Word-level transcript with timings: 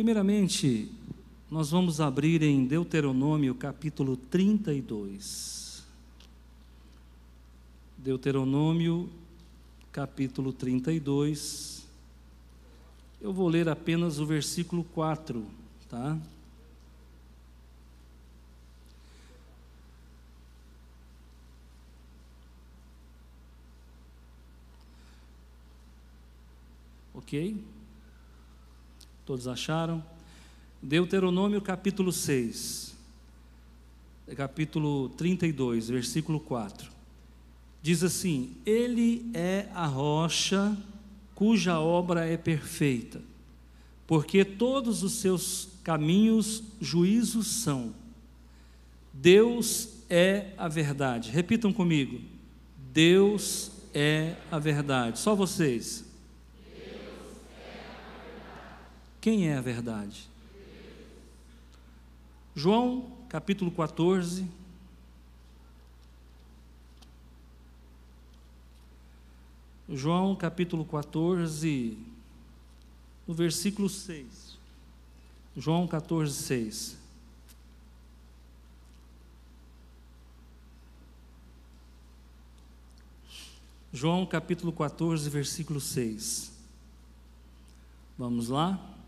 Primeiramente, 0.00 0.90
nós 1.50 1.70
vamos 1.70 2.00
abrir 2.00 2.42
em 2.42 2.64
Deuteronômio 2.64 3.54
capítulo 3.54 4.16
32. 4.16 5.84
Deuteronômio 7.98 9.10
capítulo 9.92 10.54
32. 10.54 11.86
Eu 13.20 13.30
vou 13.30 13.46
ler 13.46 13.68
apenas 13.68 14.18
o 14.18 14.24
versículo 14.24 14.84
4, 14.84 15.44
tá? 15.90 16.18
Ok? 27.12 27.62
Todos 29.30 29.46
acharam? 29.46 30.02
Deuteronômio 30.82 31.60
capítulo 31.60 32.10
6, 32.10 32.96
capítulo 34.36 35.08
32, 35.10 35.88
versículo 35.88 36.40
4. 36.40 36.90
Diz 37.80 38.02
assim: 38.02 38.56
Ele 38.66 39.30
é 39.32 39.68
a 39.72 39.86
rocha 39.86 40.76
cuja 41.32 41.78
obra 41.78 42.26
é 42.26 42.36
perfeita, 42.36 43.22
porque 44.04 44.44
todos 44.44 45.04
os 45.04 45.12
seus 45.12 45.68
caminhos 45.84 46.64
juízos 46.80 47.46
são. 47.46 47.94
Deus 49.12 49.90
é 50.10 50.46
a 50.58 50.66
verdade. 50.66 51.30
Repitam 51.30 51.72
comigo. 51.72 52.20
Deus 52.92 53.70
é 53.94 54.34
a 54.50 54.58
verdade. 54.58 55.20
Só 55.20 55.36
vocês. 55.36 56.09
Quem 59.20 59.48
é 59.48 59.56
a 59.56 59.60
verdade? 59.60 60.28
João 62.54 63.12
capítulo 63.28 63.70
14. 63.70 64.48
João 69.92 70.36
capítulo 70.36 70.84
14, 70.84 71.98
no 73.26 73.34
versículo 73.34 73.88
6. 73.88 74.56
João 75.56 75.86
14, 75.86 76.32
6. 76.32 76.98
João 83.92 84.24
capítulo 84.24 84.72
14, 84.72 85.28
versículo 85.28 85.80
6. 85.80 86.52
Vamos 88.16 88.48
lá? 88.48 88.99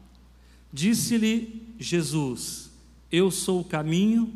Disse-lhe 0.73 1.63
Jesus: 1.79 2.71
Eu 3.11 3.31
sou 3.31 3.61
o 3.61 3.65
caminho, 3.65 4.33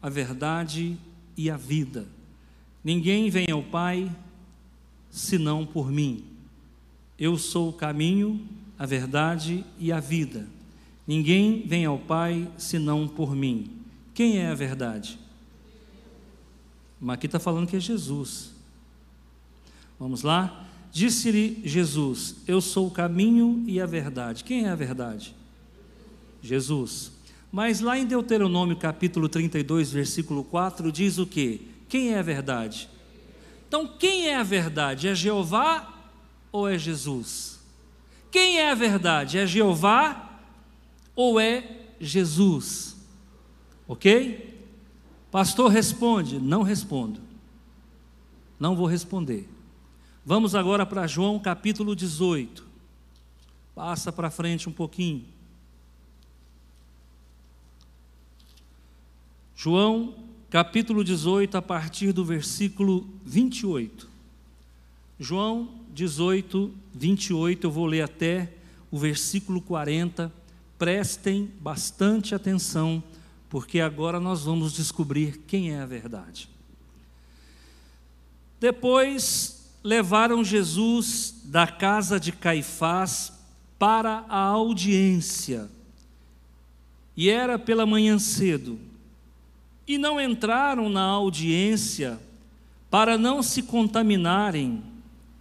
a 0.00 0.08
verdade 0.08 0.96
e 1.36 1.50
a 1.50 1.56
vida. 1.56 2.06
Ninguém 2.84 3.30
vem 3.30 3.50
ao 3.50 3.62
Pai 3.62 4.14
senão 5.10 5.66
por 5.66 5.90
mim. 5.90 6.24
Eu 7.18 7.36
sou 7.36 7.68
o 7.68 7.72
caminho, 7.72 8.46
a 8.78 8.86
verdade 8.86 9.64
e 9.78 9.92
a 9.92 10.00
vida. 10.00 10.48
Ninguém 11.06 11.66
vem 11.66 11.84
ao 11.84 11.98
Pai 11.98 12.48
senão 12.56 13.08
por 13.08 13.34
mim. 13.34 13.70
Quem 14.14 14.38
é 14.38 14.48
a 14.48 14.54
verdade? 14.54 15.18
Mas 17.00 17.14
aqui 17.14 17.26
está 17.26 17.38
falando 17.40 17.66
que 17.66 17.76
é 17.76 17.80
Jesus. 17.80 18.52
Vamos 19.98 20.22
lá? 20.22 20.68
Disse-lhe 20.92 21.60
Jesus: 21.64 22.36
Eu 22.46 22.60
sou 22.60 22.86
o 22.86 22.90
caminho 22.90 23.64
e 23.66 23.80
a 23.80 23.86
verdade. 23.86 24.44
Quem 24.44 24.66
é 24.66 24.68
a 24.68 24.74
verdade? 24.76 25.34
Jesus. 26.42 27.12
Mas 27.50 27.80
lá 27.80 27.98
em 27.98 28.06
Deuteronômio 28.06 28.76
capítulo 28.76 29.28
32, 29.28 29.92
versículo 29.92 30.42
4, 30.42 30.90
diz 30.90 31.18
o 31.18 31.26
que? 31.26 31.68
Quem 31.88 32.12
é 32.12 32.18
a 32.18 32.22
verdade? 32.22 32.88
Então, 33.68 33.86
quem 33.86 34.28
é 34.28 34.36
a 34.36 34.42
verdade? 34.42 35.08
É 35.08 35.14
Jeová 35.14 35.92
ou 36.50 36.68
é 36.68 36.76
Jesus? 36.76 37.60
Quem 38.30 38.58
é 38.58 38.70
a 38.70 38.74
verdade? 38.74 39.38
É 39.38 39.46
Jeová 39.46 40.40
ou 41.14 41.38
é 41.38 41.80
Jesus? 42.00 42.96
Ok? 43.86 44.58
Pastor 45.30 45.70
responde: 45.70 46.38
Não 46.38 46.62
respondo. 46.62 47.20
Não 48.58 48.76
vou 48.76 48.86
responder. 48.86 49.48
Vamos 50.24 50.54
agora 50.54 50.86
para 50.86 51.06
João 51.06 51.38
capítulo 51.38 51.96
18. 51.96 52.64
Passa 53.74 54.12
para 54.12 54.30
frente 54.30 54.68
um 54.68 54.72
pouquinho. 54.72 55.24
João, 59.64 60.12
capítulo 60.50 61.04
18, 61.04 61.56
a 61.56 61.62
partir 61.62 62.10
do 62.10 62.24
versículo 62.24 63.08
28. 63.24 64.08
João 65.20 65.68
18, 65.94 66.74
28, 66.92 67.64
eu 67.68 67.70
vou 67.70 67.86
ler 67.86 68.02
até 68.02 68.54
o 68.90 68.98
versículo 68.98 69.60
40. 69.60 70.32
Prestem 70.76 71.48
bastante 71.60 72.34
atenção, 72.34 73.00
porque 73.48 73.78
agora 73.78 74.18
nós 74.18 74.42
vamos 74.42 74.72
descobrir 74.72 75.42
quem 75.46 75.70
é 75.70 75.78
a 75.78 75.86
verdade. 75.86 76.48
Depois 78.58 79.70
levaram 79.84 80.42
Jesus 80.42 81.40
da 81.44 81.68
casa 81.68 82.18
de 82.18 82.32
Caifás 82.32 83.32
para 83.78 84.24
a 84.28 84.40
audiência. 84.40 85.70
E 87.16 87.30
era 87.30 87.60
pela 87.60 87.86
manhã 87.86 88.18
cedo 88.18 88.90
e 89.92 89.98
não 89.98 90.18
entraram 90.18 90.88
na 90.88 91.02
audiência 91.02 92.18
para 92.90 93.18
não 93.18 93.42
se 93.42 93.62
contaminarem 93.62 94.82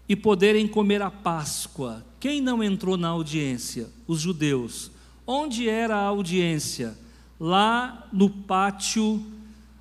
e 0.09 0.13
poderem 0.13 0.67
comer 0.67 1.01
a 1.01 1.09
Páscoa. 1.09 2.05
Quem 2.19 2.41
não 2.41 2.61
entrou 2.61 2.97
na 2.97 3.07
audiência? 3.07 3.89
Os 4.05 4.19
judeus. 4.19 4.91
Onde 5.25 5.69
era 5.69 5.95
a 5.95 6.03
audiência? 6.03 6.97
Lá 7.39 8.09
no 8.11 8.29
pátio 8.29 9.23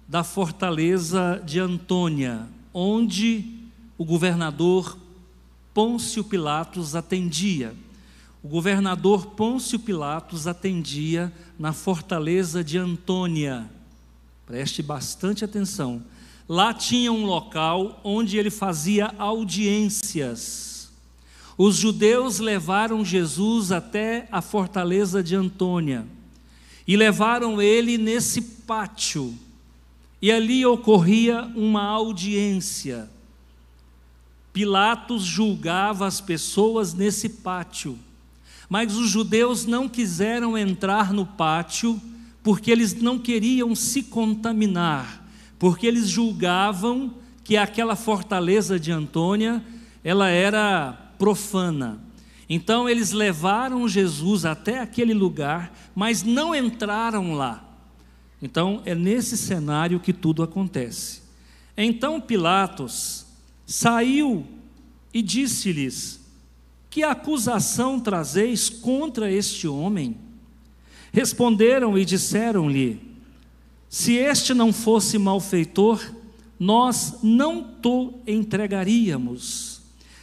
da 0.07 0.23
fortaleza 0.23 1.43
de 1.45 1.59
Antônia, 1.59 2.47
onde 2.73 3.45
o 3.99 4.05
governador 4.05 4.97
Pôncio 5.75 6.23
Pilatos 6.23 6.95
atendia. 6.95 7.75
O 8.41 8.47
governador 8.47 9.27
Pôncio 9.27 9.81
Pilatos 9.81 10.47
atendia 10.47 11.33
na 11.59 11.73
fortaleza 11.73 12.63
de 12.63 12.79
Antônia 12.79 13.69
Preste 14.51 14.83
bastante 14.83 15.45
atenção. 15.45 16.03
Lá 16.49 16.75
tinha 16.75 17.13
um 17.13 17.25
local 17.25 18.01
onde 18.03 18.37
ele 18.37 18.51
fazia 18.51 19.15
audiências. 19.17 20.91
Os 21.57 21.77
judeus 21.77 22.41
levaram 22.41 23.05
Jesus 23.05 23.71
até 23.71 24.27
a 24.33 24.43
fortaleza 24.43 25.23
de 25.23 25.37
Antônia 25.37 26.05
e 26.85 26.97
levaram 26.97 27.63
ele 27.63 27.97
nesse 27.97 28.43
pátio. 28.43 29.39
E 30.21 30.33
ali 30.33 30.67
ocorria 30.67 31.43
uma 31.55 31.85
audiência. 31.85 33.09
Pilatos 34.53 35.23
julgava 35.23 36.09
as 36.09 36.21
pessoas 36.21 36.93
nesse 36.93 37.29
pátio, 37.29 37.97
mas 38.69 38.97
os 38.97 39.09
judeus 39.11 39.65
não 39.65 39.89
quiseram 39.89 40.59
entrar 40.59 41.13
no 41.13 41.25
pátio 41.25 42.03
porque 42.43 42.71
eles 42.71 42.95
não 42.95 43.19
queriam 43.19 43.75
se 43.75 44.03
contaminar, 44.03 45.27
porque 45.59 45.87
eles 45.87 46.09
julgavam 46.09 47.15
que 47.45 47.57
aquela 47.57 47.97
fortaleza 47.97 48.79
de 48.79 48.93
Antônia, 48.93 49.63
ela 50.05 50.29
era 50.29 50.93
profana. 51.19 52.01
Então 52.49 52.89
eles 52.89 53.13
levaram 53.13 53.89
Jesus 53.89 54.45
até 54.45 54.81
aquele 54.81 55.15
lugar, 55.15 55.73
mas 55.95 56.23
não 56.23 56.55
entraram 56.55 57.35
lá. 57.35 57.65
Então 58.43 58.83
é 58.85 58.95
nesse 58.95 59.37
cenário 59.37 60.01
que 60.01 60.13
tudo 60.13 60.43
acontece. 60.43 61.23
Então 61.77 62.21
Pilatos 62.21 63.27
saiu 63.67 64.47
e 65.13 65.23
disse-lhes: 65.23 66.21
Que 66.89 67.03
acusação 67.03 68.01
trazeis 68.01 68.69
contra 68.71 69.31
este 69.31 69.69
homem? 69.69 70.17
Responderam 71.13 71.99
e 71.99 72.05
disseram-lhe: 72.05 73.01
Se 73.89 74.15
este 74.15 74.55
não 74.55 74.73
fosse 74.73 75.19
malfeitor, 75.19 76.01
nós 76.59 77.19
não 77.23 77.63
to 77.63 78.15
entregaríamos. 78.27 79.81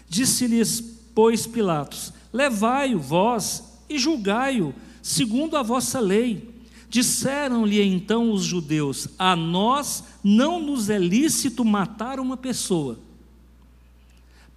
Disse-lhes, 0.07 0.81
pois, 1.13 1.47
Pilatos: 1.47 2.13
Levai-o 2.31 2.99
vós 2.99 3.63
e 3.89 3.97
julgai-o, 3.97 4.73
segundo 5.01 5.57
a 5.57 5.63
vossa 5.63 5.99
lei. 5.99 6.55
Disseram-lhe 6.89 7.81
então 7.81 8.31
os 8.31 8.43
judeus: 8.43 9.09
A 9.17 9.35
nós 9.35 10.03
não 10.23 10.61
nos 10.61 10.89
é 10.89 10.97
lícito 10.97 11.65
matar 11.65 12.19
uma 12.19 12.37
pessoa. 12.37 12.99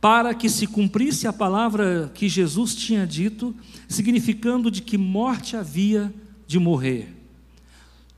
Para 0.00 0.35
que 0.35 0.49
se 0.49 0.67
cumprisse 0.67 1.26
a 1.26 1.32
palavra 1.32 2.11
que 2.14 2.29
Jesus 2.29 2.75
tinha 2.75 3.06
dito, 3.06 3.55
significando 3.88 4.70
de 4.70 4.81
que 4.81 4.97
morte 4.97 5.56
havia 5.56 6.12
de 6.47 6.58
morrer. 6.58 7.14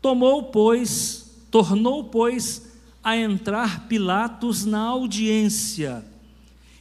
Tomou, 0.01 0.45
pois, 0.45 1.31
tornou, 1.51 2.05
pois, 2.05 2.71
a 3.03 3.17
entrar 3.17 3.89
Pilatos 3.89 4.65
na 4.65 4.81
audiência 4.81 6.05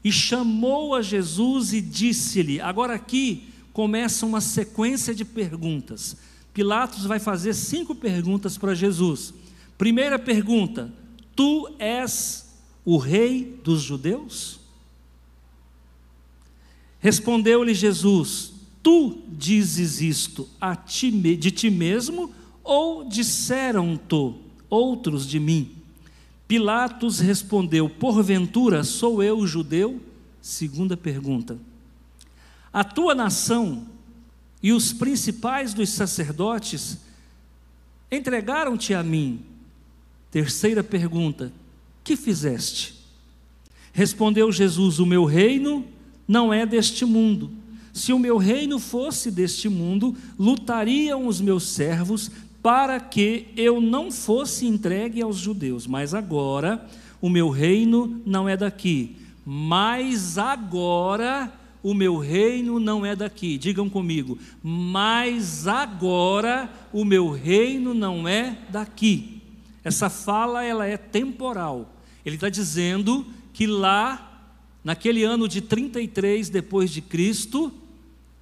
e 0.03 0.12
chamou 0.12 0.95
a 0.95 1.01
Jesus 1.01 1.74
e 1.74 1.81
disse-lhe: 1.81 2.62
Agora 2.62 2.95
aqui 2.95 3.50
começa 3.74 4.25
uma 4.25 4.42
sequência 4.42 5.13
de 5.13 5.24
perguntas. 5.25 6.18
Pilatos 6.53 7.06
vai 7.06 7.19
fazer 7.19 7.53
cinco 7.53 7.95
perguntas 7.95 8.57
para 8.57 8.75
Jesus. 8.75 9.33
Primeira 9.77 10.19
pergunta: 10.19 10.92
Tu 11.36 11.69
és 11.80 12.50
o 12.83 12.98
rei 12.98 13.59
dos 13.63 13.81
judeus? 13.81 14.61
Respondeu-lhe 17.01 17.74
Jesus: 17.74 18.53
Tu 18.81 19.18
dizes 19.27 20.00
isto 20.01 20.48
a 20.62 20.75
ti, 20.75 21.12
de 21.36 21.50
ti 21.50 21.69
mesmo 21.69 22.31
ou 22.63 23.03
disseram-te 23.03 24.36
outros 24.69 25.27
de 25.27 25.39
mim? 25.39 25.71
Pilatos 26.48 27.19
respondeu: 27.19 27.89
Porventura 27.89 28.83
sou 28.83 29.24
eu 29.24 29.45
judeu? 29.48 30.00
Segunda 30.39 30.95
pergunta. 30.95 31.57
A 32.71 32.83
tua 32.83 33.15
nação 33.15 33.88
e 34.62 34.71
os 34.71 34.94
principais 34.94 35.74
dos 35.74 35.89
sacerdotes 35.89 37.00
entregaram-te 38.12 38.94
a 38.94 39.01
mim. 39.01 39.42
Terceira 40.30 40.83
pergunta: 40.83 41.51
Que 42.03 42.15
fizeste? 42.15 42.94
Respondeu 43.92 44.51
Jesus: 44.51 45.00
O 45.00 45.06
meu 45.06 45.25
reino 45.25 45.83
não 46.27 46.53
é 46.53 46.65
deste 46.65 47.06
mundo. 47.06 47.51
Se 47.94 48.13
o 48.13 48.19
meu 48.19 48.38
reino 48.38 48.79
fosse 48.79 49.29
deste 49.29 49.68
mundo, 49.68 50.15
lutariam 50.39 51.27
os 51.27 51.41
meus 51.41 51.68
servos 51.69 52.31
para 52.62 53.00
que 53.00 53.47
eu 53.57 53.81
não 53.81 54.12
fosse 54.12 54.65
entregue 54.65 55.21
aos 55.21 55.38
judeus. 55.38 55.88
Mas 55.88 56.13
agora, 56.13 56.85
o 57.21 57.29
meu 57.29 57.50
reino 57.50 58.21
não 58.25 58.47
é 58.47 58.56
daqui. 58.56 59.18
Mas 59.45 60.38
agora, 60.38 61.51
o 61.83 61.94
meu 61.94 62.18
reino 62.18 62.79
não 62.79 63.06
é 63.06 63.15
daqui. 63.15 63.57
Digam 63.57 63.89
comigo. 63.89 64.38
Mas 64.63 65.67
agora, 65.67 66.71
o 66.94 67.03
meu 67.03 67.31
reino 67.31 67.94
não 67.94 68.27
é 68.27 68.57
daqui. 68.69 69.41
Essa 69.83 70.09
fala, 70.09 70.63
ela 70.63 70.85
é 70.85 70.95
temporal. 70.95 71.91
Ele 72.24 72.35
está 72.35 72.50
dizendo 72.50 73.25
que 73.51 73.65
lá 73.65 74.31
Naquele 74.83 75.24
ano 75.24 75.48
de 75.48 75.62
33 75.62 76.50
depois 76.50 76.89
de 76.89 77.01
Cristo, 77.01 77.72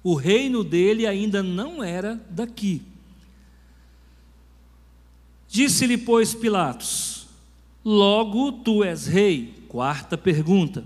o 0.02 0.14
reino 0.14 0.64
dele 0.64 1.06
ainda 1.06 1.42
não 1.42 1.84
era 1.84 2.20
daqui. 2.30 2.82
Disse-lhe, 5.48 5.98
pois, 5.98 6.32
Pilatos: 6.32 7.26
Logo 7.84 8.52
tu 8.52 8.84
és 8.84 9.06
rei. 9.06 9.54
Quarta 9.68 10.16
pergunta. 10.16 10.84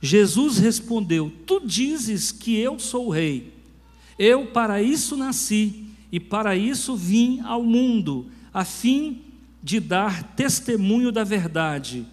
Jesus 0.00 0.58
respondeu: 0.58 1.32
Tu 1.46 1.60
dizes 1.64 2.30
que 2.30 2.56
eu 2.56 2.78
sou 2.78 3.08
rei. 3.08 3.52
Eu 4.18 4.46
para 4.46 4.82
isso 4.82 5.16
nasci 5.16 5.86
e 6.12 6.20
para 6.20 6.54
isso 6.54 6.94
vim 6.94 7.40
ao 7.40 7.62
mundo, 7.62 8.26
a 8.52 8.64
fim 8.64 9.22
de 9.62 9.80
dar 9.80 10.34
testemunho 10.34 11.10
da 11.10 11.24
verdade. 11.24 12.06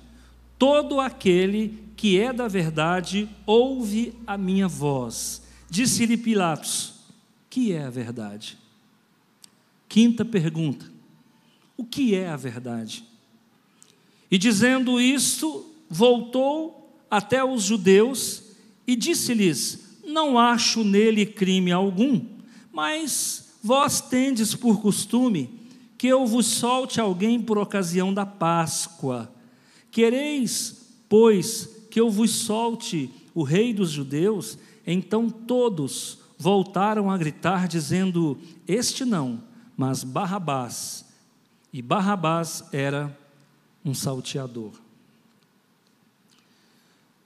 Todo 0.57 1.00
aquele 1.00 1.77
que 2.01 2.19
é 2.19 2.33
da 2.33 2.48
verdade, 2.48 3.30
ouve 3.45 4.12
a 4.25 4.36
minha 4.36 4.68
voz. 4.68 5.44
Disse-lhe 5.69 6.18
Pilatos: 6.18 6.95
Que 7.48 7.74
é 7.74 7.83
a 7.83 7.92
verdade? 7.92 8.57
Quinta 9.88 10.25
pergunta: 10.25 10.92
O 11.77 11.86
que 11.86 12.15
é 12.15 12.27
a 12.27 12.36
verdade? 12.36 13.06
E 14.31 14.38
dizendo 14.39 15.00
isto, 15.00 15.63
voltou 15.88 16.92
até 17.07 17.44
os 17.44 17.62
judeus 17.62 18.45
e 18.88 18.95
disse-lhes: 18.95 20.00
Não 20.03 20.39
acho 20.39 20.83
nele 20.83 21.24
crime 21.24 21.71
algum, 21.71 22.25
mas 22.74 23.53
vós 23.62 24.01
tendes 24.01 24.56
por 24.56 24.81
costume 24.81 25.51
que 26.00 26.07
eu 26.07 26.25
vos 26.25 26.48
solte 26.48 27.00
alguém 27.00 27.39
por 27.39 27.59
ocasião 27.59 28.12
da 28.12 28.25
Páscoa. 28.25 29.31
Quereis, 29.92 30.81
pois, 31.07 31.80
que 31.91 31.99
eu 31.99 32.09
vos 32.09 32.31
solte 32.31 33.11
o 33.35 33.43
rei 33.43 33.73
dos 33.73 33.91
judeus? 33.91 34.57
Então 34.88 35.29
todos 35.29 36.19
voltaram 36.38 37.11
a 37.11 37.17
gritar, 37.17 37.67
dizendo: 37.67 38.39
Este 38.67 39.05
não, 39.05 39.43
mas 39.75 40.03
Barrabás. 40.03 41.05
E 41.71 41.81
Barrabás 41.81 42.63
era 42.71 43.15
um 43.83 43.93
salteador. 43.93 44.71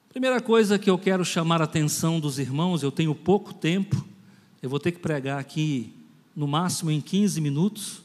Primeira 0.10 0.42
coisa 0.42 0.80
que 0.80 0.90
eu 0.90 0.98
quero 0.98 1.24
chamar 1.24 1.62
a 1.62 1.66
atenção 1.66 2.20
dos 2.20 2.40
irmãos, 2.40 2.82
eu 2.82 2.92
tenho 2.92 3.14
pouco 3.14 3.54
tempo, 3.54 4.06
eu 4.62 4.70
vou 4.70 4.80
ter 4.80 4.92
que 4.94 5.00
pregar 5.00 5.40
aqui 5.40 5.94
no 6.36 6.48
máximo 6.48 6.90
em 6.90 7.02
15 7.02 7.40
minutos. 7.42 8.02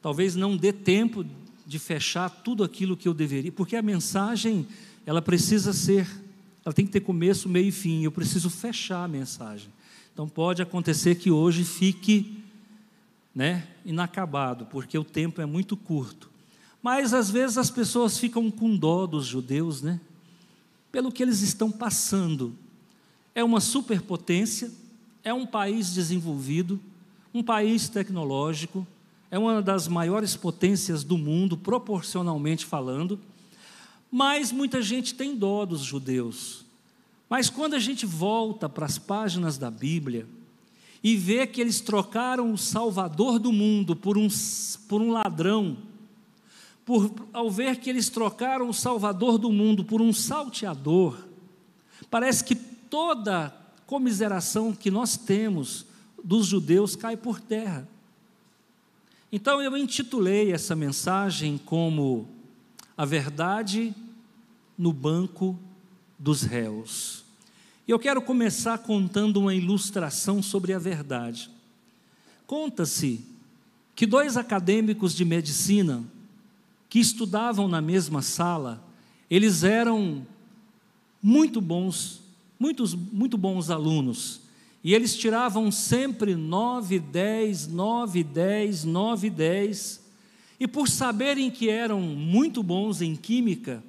Talvez 0.00 0.36
não 0.36 0.56
dê 0.56 0.72
tempo 0.72 1.24
de 1.66 1.78
fechar 1.78 2.28
tudo 2.28 2.62
aquilo 2.62 2.96
que 2.96 3.08
eu 3.08 3.14
deveria, 3.14 3.50
porque 3.50 3.76
a 3.76 3.82
mensagem 3.82 4.66
ela 5.04 5.20
precisa 5.20 5.72
ser, 5.72 6.08
ela 6.64 6.72
tem 6.72 6.86
que 6.86 6.92
ter 6.92 7.00
começo, 7.00 7.48
meio 7.48 7.68
e 7.68 7.72
fim. 7.72 8.04
Eu 8.04 8.12
preciso 8.12 8.48
fechar 8.48 9.04
a 9.04 9.08
mensagem. 9.08 9.68
Então 10.12 10.28
pode 10.28 10.62
acontecer 10.62 11.14
que 11.14 11.30
hoje 11.30 11.64
fique 11.64 12.42
né, 13.34 13.66
inacabado, 13.84 14.66
porque 14.66 14.96
o 14.96 15.04
tempo 15.04 15.40
é 15.40 15.46
muito 15.46 15.76
curto. 15.76 16.30
Mas 16.82 17.14
às 17.14 17.30
vezes 17.30 17.56
as 17.56 17.70
pessoas 17.70 18.18
ficam 18.18 18.50
com 18.50 18.76
dó 18.76 19.06
dos 19.06 19.26
judeus, 19.26 19.80
né? 19.82 20.00
Pelo 20.90 21.10
que 21.10 21.22
eles 21.22 21.40
estão 21.40 21.70
passando. 21.70 22.54
É 23.34 23.42
uma 23.42 23.60
superpotência, 23.60 24.70
é 25.24 25.32
um 25.32 25.46
país 25.46 25.94
desenvolvido, 25.94 26.78
um 27.32 27.42
país 27.42 27.88
tecnológico, 27.88 28.86
é 29.30 29.38
uma 29.38 29.62
das 29.62 29.88
maiores 29.88 30.36
potências 30.36 31.02
do 31.02 31.16
mundo, 31.16 31.56
proporcionalmente 31.56 32.66
falando. 32.66 33.18
Mas 34.14 34.52
muita 34.52 34.82
gente 34.82 35.14
tem 35.14 35.34
dó 35.34 35.64
dos 35.64 35.80
judeus. 35.80 36.66
Mas 37.30 37.48
quando 37.48 37.72
a 37.72 37.78
gente 37.78 38.04
volta 38.04 38.68
para 38.68 38.84
as 38.84 38.98
páginas 38.98 39.56
da 39.56 39.70
Bíblia 39.70 40.26
e 41.02 41.16
vê 41.16 41.46
que 41.46 41.62
eles 41.62 41.80
trocaram 41.80 42.52
o 42.52 42.58
Salvador 42.58 43.38
do 43.38 43.50
mundo 43.50 43.96
por 43.96 44.18
um, 44.18 44.28
por 44.86 45.00
um 45.00 45.12
ladrão, 45.12 45.78
por, 46.84 47.10
ao 47.32 47.50
ver 47.50 47.76
que 47.78 47.88
eles 47.88 48.10
trocaram 48.10 48.68
o 48.68 48.74
Salvador 48.74 49.38
do 49.38 49.50
mundo 49.50 49.82
por 49.82 50.02
um 50.02 50.12
salteador, 50.12 51.16
parece 52.10 52.44
que 52.44 52.54
toda 52.54 53.56
comiseração 53.86 54.74
que 54.74 54.90
nós 54.90 55.16
temos 55.16 55.86
dos 56.22 56.46
judeus 56.46 56.94
cai 56.94 57.16
por 57.16 57.40
terra. 57.40 57.88
Então 59.32 59.62
eu 59.62 59.74
intitulei 59.74 60.52
essa 60.52 60.76
mensagem 60.76 61.56
como 61.56 62.28
A 62.94 63.06
Verdade 63.06 63.94
no 64.82 64.92
banco 64.92 65.56
dos 66.18 66.42
réus. 66.42 67.22
E 67.86 67.92
eu 67.92 68.00
quero 68.00 68.20
começar 68.20 68.78
contando 68.78 69.36
uma 69.36 69.54
ilustração 69.54 70.42
sobre 70.42 70.72
a 70.72 70.78
verdade. 70.78 71.48
Conta-se 72.48 73.24
que 73.94 74.04
dois 74.04 74.36
acadêmicos 74.36 75.14
de 75.14 75.24
medicina 75.24 76.02
que 76.88 76.98
estudavam 76.98 77.68
na 77.68 77.80
mesma 77.80 78.22
sala, 78.22 78.84
eles 79.30 79.62
eram 79.62 80.26
muito 81.22 81.60
bons, 81.60 82.20
muitos, 82.58 82.92
muito 82.92 83.38
bons 83.38 83.70
alunos. 83.70 84.40
E 84.82 84.94
eles 84.94 85.16
tiravam 85.16 85.70
sempre 85.70 86.34
nove, 86.34 86.98
dez, 86.98 87.68
nove, 87.68 88.24
dez, 88.24 88.82
nove, 88.82 89.30
dez. 89.30 90.02
E 90.58 90.66
por 90.66 90.88
saberem 90.88 91.52
que 91.52 91.70
eram 91.70 92.00
muito 92.00 92.64
bons 92.64 93.00
em 93.00 93.14
química, 93.14 93.80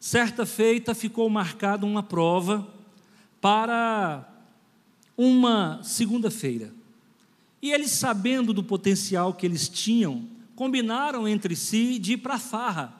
Certa 0.00 0.46
feita 0.46 0.94
ficou 0.94 1.28
marcada 1.28 1.84
uma 1.84 2.02
prova 2.02 2.66
para 3.38 4.26
uma 5.14 5.78
segunda-feira. 5.82 6.72
E 7.60 7.70
eles, 7.70 7.90
sabendo 7.90 8.54
do 8.54 8.64
potencial 8.64 9.34
que 9.34 9.44
eles 9.44 9.68
tinham, 9.68 10.26
combinaram 10.56 11.28
entre 11.28 11.54
si 11.54 11.98
de 11.98 12.14
ir 12.14 12.16
para 12.16 12.36
a 12.36 12.38
farra. 12.38 12.94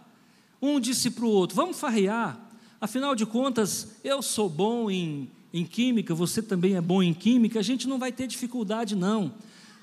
Um 0.61 0.79
disse 0.79 1.11
para 1.11 1.25
o 1.25 1.31
outro: 1.31 1.57
Vamos 1.57 1.81
farrear, 1.81 2.39
afinal 2.79 3.15
de 3.15 3.25
contas, 3.25 3.97
eu 4.05 4.21
sou 4.21 4.51
bom 4.51 4.91
em, 4.91 5.31
em 5.55 5.65
química, 5.65 6.15
você 6.15 6.43
também 6.43 6.77
é 6.77 6.83
bom 6.83 7.03
em 7.03 7.15
química, 7.15 7.59
a 7.59 7.63
gente 7.63 7.89
não 7.89 7.99
vai 7.99 8.13
ter 8.13 8.27
dificuldade, 8.27 8.95
não. 8.95 9.33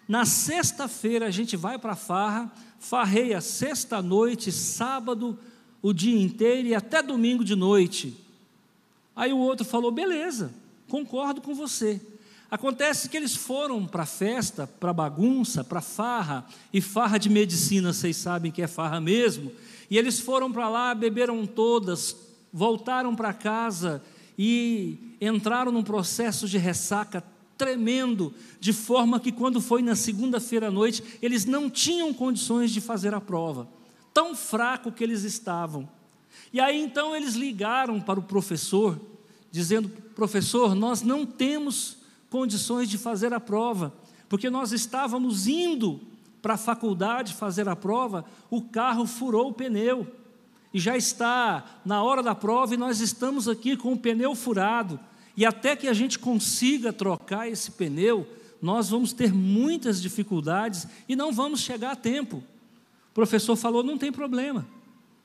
Na 0.08 0.24
sexta-feira 0.24 1.26
a 1.26 1.32
gente 1.32 1.58
vai 1.58 1.80
para 1.80 1.94
a 1.94 1.96
farra, 1.96 2.52
farreia 2.80 3.42
sexta-noite, 3.42 4.52
sábado, 4.52 5.40
o 5.88 5.94
dia 5.94 6.22
inteiro 6.22 6.68
e 6.68 6.76
até 6.76 7.02
domingo 7.02 7.46
de 7.46 7.56
noite. 7.56 8.14
Aí 9.16 9.32
o 9.32 9.38
outro 9.38 9.66
falou: 9.66 9.90
beleza, 9.90 10.54
concordo 10.90 11.42
com 11.42 11.56
você. 11.56 12.02
Acontece 12.52 13.08
que 13.08 13.16
eles 13.16 13.36
foram 13.36 13.86
para 13.86 14.06
festa, 14.06 14.68
para 14.68 14.92
bagunça, 14.92 15.64
para 15.64 15.82
farra, 15.82 16.46
e 16.74 16.82
farra 16.82 17.18
de 17.18 17.30
medicina, 17.30 17.94
vocês 17.94 18.18
sabem 18.18 18.52
que 18.52 18.62
é 18.62 18.68
farra 18.68 19.00
mesmo. 19.00 19.52
E 19.90 19.98
eles 19.98 20.20
foram 20.20 20.52
para 20.52 20.68
lá, 20.68 20.94
beberam 20.94 21.46
todas, 21.46 22.16
voltaram 22.52 23.16
para 23.16 23.34
casa 23.34 24.04
e 24.38 25.16
entraram 25.22 25.72
num 25.72 25.84
processo 25.84 26.48
de 26.48 26.58
ressaca 26.58 27.24
tremendo, 27.58 28.34
de 28.60 28.72
forma 28.72 29.20
que 29.20 29.32
quando 29.32 29.60
foi 29.60 29.82
na 29.82 29.96
segunda-feira 29.96 30.68
à 30.68 30.72
noite, 30.72 31.04
eles 31.22 31.46
não 31.46 31.70
tinham 31.70 32.14
condições 32.14 32.72
de 32.72 32.80
fazer 32.80 33.14
a 33.14 33.22
prova, 33.22 33.68
tão 34.18 34.34
fraco 34.34 34.92
que 34.92 35.04
eles 35.04 35.22
estavam. 35.22 35.88
E 36.52 36.60
aí 36.60 36.82
então 36.82 37.16
eles 37.16 37.36
ligaram 37.36 38.02
para 38.02 38.20
o 38.20 38.24
professor, 38.24 39.00
dizendo: 39.52 39.90
professor, 40.16 40.74
nós 40.74 41.04
não 41.04 41.24
temos 41.24 41.98
condições 42.28 42.90
de 42.90 42.98
fazer 42.98 43.32
a 43.32 43.40
prova, 43.40 43.94
porque 44.28 44.50
nós 44.50 44.72
estávamos 44.72 45.46
indo 45.46 46.02
para 46.42 46.56
a 46.56 46.58
faculdade 46.58 47.36
fazer 47.36 47.70
a 47.70 47.76
prova, 47.76 48.26
o 48.50 48.64
carro 48.64 49.06
furou 49.06 49.50
o 49.50 49.54
pneu. 49.54 50.08
E 50.74 50.80
já 50.80 50.98
está 50.98 51.80
na 51.86 52.02
hora 52.02 52.24
da 52.24 52.34
prova 52.34 52.74
e 52.74 52.78
nós 52.78 53.00
estamos 53.00 53.48
aqui 53.48 53.78
com 53.78 53.94
o 53.94 54.00
pneu 54.00 54.34
furado. 54.34 55.00
E 55.36 55.46
até 55.46 55.76
que 55.76 55.88
a 55.88 55.94
gente 55.94 56.18
consiga 56.18 56.92
trocar 56.92 57.48
esse 57.48 57.70
pneu, 57.70 58.28
nós 58.60 58.90
vamos 58.90 59.14
ter 59.14 59.32
muitas 59.32 60.02
dificuldades 60.02 60.88
e 61.08 61.16
não 61.16 61.32
vamos 61.32 61.60
chegar 61.60 61.92
a 61.92 61.96
tempo. 61.96 62.44
Professor 63.18 63.56
falou: 63.56 63.82
não 63.82 63.98
tem 63.98 64.12
problema, 64.12 64.64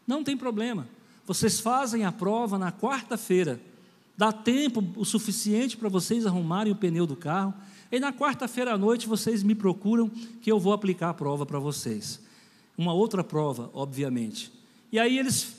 não 0.07 0.25
tem 0.25 0.35
problema. 0.35 0.89
Vocês 1.27 1.61
fazem 1.61 2.07
a 2.07 2.11
prova 2.11 2.59
na 2.59 2.73
quarta-feira, 2.73 3.61
dá 4.17 4.33
tempo 4.33 4.83
o 4.97 5.05
suficiente 5.05 5.77
para 5.77 5.91
vocês 5.91 6.25
arrumarem 6.25 6.73
o 6.73 6.77
pneu 6.77 7.07
do 7.07 7.15
carro, 7.15 7.53
e 7.91 8.01
na 8.01 8.11
quarta-feira 8.11 8.73
à 8.73 8.79
noite 8.79 9.07
vocês 9.07 9.43
me 9.43 9.55
procuram 9.55 10.11
que 10.41 10.51
eu 10.51 10.59
vou 10.59 10.73
aplicar 10.73 11.11
a 11.11 11.15
prova 11.15 11.45
para 11.45 11.59
vocês. 11.59 12.19
Uma 12.79 12.95
outra 12.95 13.23
prova, 13.23 13.69
obviamente. 13.75 14.51
E 14.91 14.99
aí 14.99 15.19
eles 15.19 15.55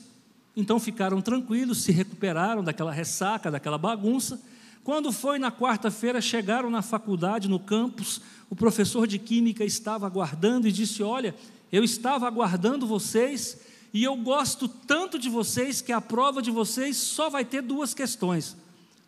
então 0.56 0.80
ficaram 0.80 1.22
tranquilos, 1.22 1.84
se 1.84 1.92
recuperaram 1.92 2.64
daquela 2.64 2.90
ressaca, 2.90 3.48
daquela 3.48 3.78
bagunça. 3.78 4.42
Quando 4.82 5.12
foi 5.12 5.38
na 5.38 5.52
quarta-feira, 5.52 6.20
chegaram 6.20 6.68
na 6.68 6.82
faculdade, 6.82 7.48
no 7.48 7.60
campus, 7.60 8.20
o 8.50 8.56
professor 8.56 9.06
de 9.06 9.20
química 9.20 9.64
estava 9.64 10.04
aguardando 10.04 10.66
e 10.66 10.72
disse: 10.72 11.00
Olha, 11.00 11.32
eu 11.74 11.82
estava 11.82 12.28
aguardando 12.28 12.86
vocês 12.86 13.58
e 13.92 14.04
eu 14.04 14.16
gosto 14.16 14.68
tanto 14.68 15.18
de 15.18 15.28
vocês 15.28 15.82
que 15.82 15.90
a 15.90 16.00
prova 16.00 16.40
de 16.40 16.52
vocês 16.52 16.96
só 16.96 17.28
vai 17.28 17.44
ter 17.44 17.62
duas 17.62 17.92
questões. 17.92 18.56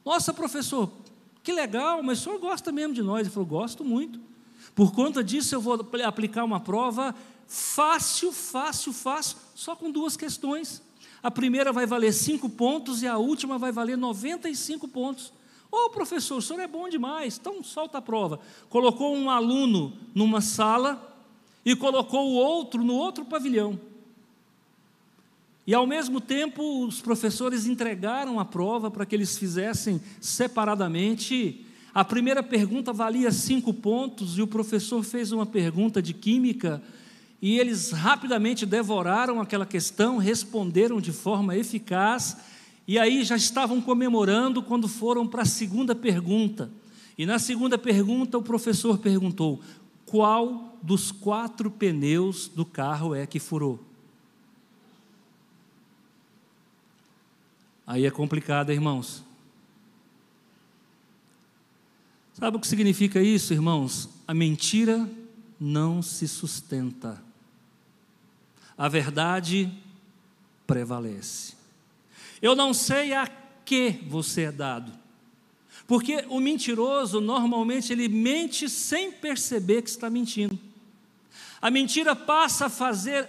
Nossa, 0.05 0.35
professor, 0.35 0.91
que 1.45 1.53
legal, 1.53 2.03
mas 2.03 2.19
o 2.19 2.23
senhor 2.25 2.41
gosta 2.41 2.73
mesmo 2.73 2.93
de 2.93 3.03
nós? 3.03 3.21
Ele 3.21 3.31
falou: 3.31 3.49
Gosto 3.49 3.85
muito. 3.85 4.19
Por 4.75 4.93
conta 4.93 5.23
disso, 5.23 5.55
eu 5.55 5.61
vou 5.61 5.79
aplicar 6.05 6.43
uma 6.43 6.59
prova 6.59 7.15
fácil, 7.47 8.33
fácil, 8.33 8.93
fácil, 8.93 9.37
só 9.55 9.77
com 9.77 9.89
duas 9.89 10.17
questões. 10.17 10.83
A 11.23 11.31
primeira 11.31 11.73
vai 11.73 11.87
valer 11.87 12.13
cinco 12.13 12.49
pontos 12.49 13.01
e 13.01 13.07
a 13.07 13.17
última 13.17 13.59
vai 13.59 13.71
valer 13.71 13.97
95 13.97 14.89
pontos. 14.89 15.33
Ô 15.71 15.87
oh, 15.87 15.91
professor, 15.91 16.39
o 16.39 16.43
senhor 16.43 16.59
é 16.61 16.67
bom 16.67 16.89
demais, 16.89 17.39
então 17.39 17.63
solta 17.63 17.99
a 17.99 18.03
prova. 18.03 18.41
Colocou 18.69 19.15
um 19.15 19.31
aluno 19.31 19.97
numa 20.13 20.41
sala 20.41 21.16
e 21.67 21.75
colocou 21.75 22.31
o 22.31 22.35
outro 22.35 22.85
no 22.85 22.95
outro 22.95 23.25
pavilhão. 23.25 23.77
E 25.67 25.75
ao 25.75 25.85
mesmo 25.85 26.21
tempo, 26.21 26.87
os 26.87 27.01
professores 27.01 27.67
entregaram 27.67 28.39
a 28.39 28.45
prova 28.45 28.89
para 28.89 29.05
que 29.05 29.17
eles 29.17 29.37
fizessem 29.37 30.01
separadamente. 30.21 31.67
A 31.93 32.05
primeira 32.05 32.41
pergunta 32.41 32.93
valia 32.93 33.33
cinco 33.33 33.75
pontos 33.75 34.39
e 34.39 34.43
o 34.43 34.47
professor 34.47 35.03
fez 35.03 35.33
uma 35.33 35.45
pergunta 35.45 36.01
de 36.01 36.15
química 36.15 36.81
e 37.43 37.59
eles 37.59 37.91
rapidamente 37.91 38.65
devoraram 38.65 39.41
aquela 39.41 39.67
questão, 39.67 40.19
responderam 40.19 41.01
de 41.01 41.11
forma 41.11 41.57
eficaz, 41.57 42.37
e 42.87 42.97
aí 42.97 43.25
já 43.25 43.35
estavam 43.35 43.81
comemorando 43.81 44.63
quando 44.63 44.87
foram 44.87 45.27
para 45.27 45.43
a 45.43 45.47
segunda 45.47 45.97
pergunta. 45.97 46.71
E 47.19 47.27
na 47.27 47.41
segunda 47.41 47.77
pergunta, 47.77 48.39
o 48.39 48.43
professor 48.43 48.99
perguntou: 48.99 49.61
dos 50.83 51.11
quatro 51.13 51.71
pneus 51.71 52.49
do 52.49 52.65
carro 52.65 53.15
é 53.15 53.27
que 53.27 53.39
furou? 53.39 53.81
Aí 57.87 58.05
é 58.05 58.11
complicado, 58.11 58.73
irmãos. 58.73 59.23
Sabe 62.35 62.57
o 62.57 62.61
que 62.61 62.67
significa 62.67 63.23
isso, 63.23 63.53
irmãos? 63.53 64.09
A 64.27 64.35
mentira 64.35 65.09
não 65.59 66.03
se 66.03 66.27
sustenta 66.27 67.25
a 68.77 68.89
verdade 68.89 69.73
prevalece. 70.67 71.55
Eu 72.43 72.55
não 72.55 72.75
sei 72.75 73.15
a 73.15 73.27
que 73.65 74.03
você 74.07 74.43
é 74.43 74.53
dado, 74.53 74.93
porque 75.87 76.25
o 76.29 76.39
mentiroso 76.41 77.21
normalmente 77.21 77.93
ele 77.93 78.09
mente 78.09 78.69
sem 78.69 79.11
perceber 79.11 79.83
que 79.83 79.89
está 79.89 80.11
mentindo. 80.11 80.59
A 81.61 81.71
mentira 81.71 82.15
passa 82.15 82.67
a 82.67 82.71
fazer 82.71 83.29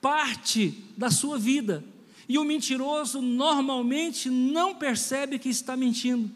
parte 0.00 0.84
da 0.96 1.10
sua 1.10 1.38
vida, 1.38 1.84
e 2.28 2.38
o 2.38 2.44
mentiroso 2.44 3.22
normalmente 3.22 4.28
não 4.28 4.74
percebe 4.74 5.38
que 5.38 5.48
está 5.48 5.76
mentindo. 5.76 6.30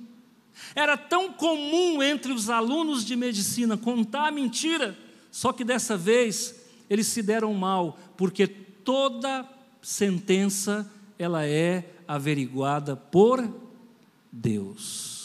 Era 0.74 0.96
tão 0.96 1.32
comum 1.32 2.02
entre 2.02 2.32
os 2.32 2.48
alunos 2.48 3.04
de 3.04 3.16
medicina 3.16 3.76
contar 3.76 4.28
a 4.28 4.32
mentira, 4.32 4.96
só 5.30 5.52
que 5.52 5.64
dessa 5.64 5.96
vez 5.96 6.54
eles 6.88 7.06
se 7.06 7.22
deram 7.22 7.52
mal, 7.54 7.98
porque 8.16 8.46
toda 8.46 9.48
sentença 9.80 10.90
ela 11.18 11.46
é 11.46 11.84
averiguada 12.06 12.96
por 12.96 13.48
Deus. 14.30 15.22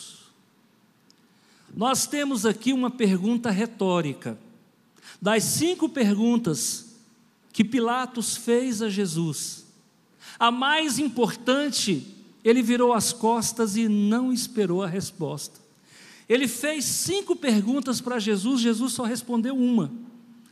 Nós 1.73 2.07
temos 2.07 2.45
aqui 2.45 2.73
uma 2.73 2.89
pergunta 2.89 3.51
retórica. 3.51 4.37
Das 5.21 5.43
cinco 5.43 5.89
perguntas 5.89 6.95
que 7.51 7.63
Pilatos 7.63 8.37
fez 8.37 8.81
a 8.81 8.89
Jesus, 8.89 9.65
a 10.39 10.51
mais 10.51 10.99
importante, 10.99 12.05
ele 12.43 12.61
virou 12.61 12.93
as 12.93 13.11
costas 13.11 13.75
e 13.75 13.87
não 13.87 14.31
esperou 14.31 14.83
a 14.83 14.87
resposta. 14.87 15.59
Ele 16.29 16.47
fez 16.47 16.85
cinco 16.85 17.35
perguntas 17.35 18.01
para 18.01 18.19
Jesus, 18.19 18.61
Jesus 18.61 18.93
só 18.93 19.03
respondeu 19.03 19.55
uma 19.55 19.91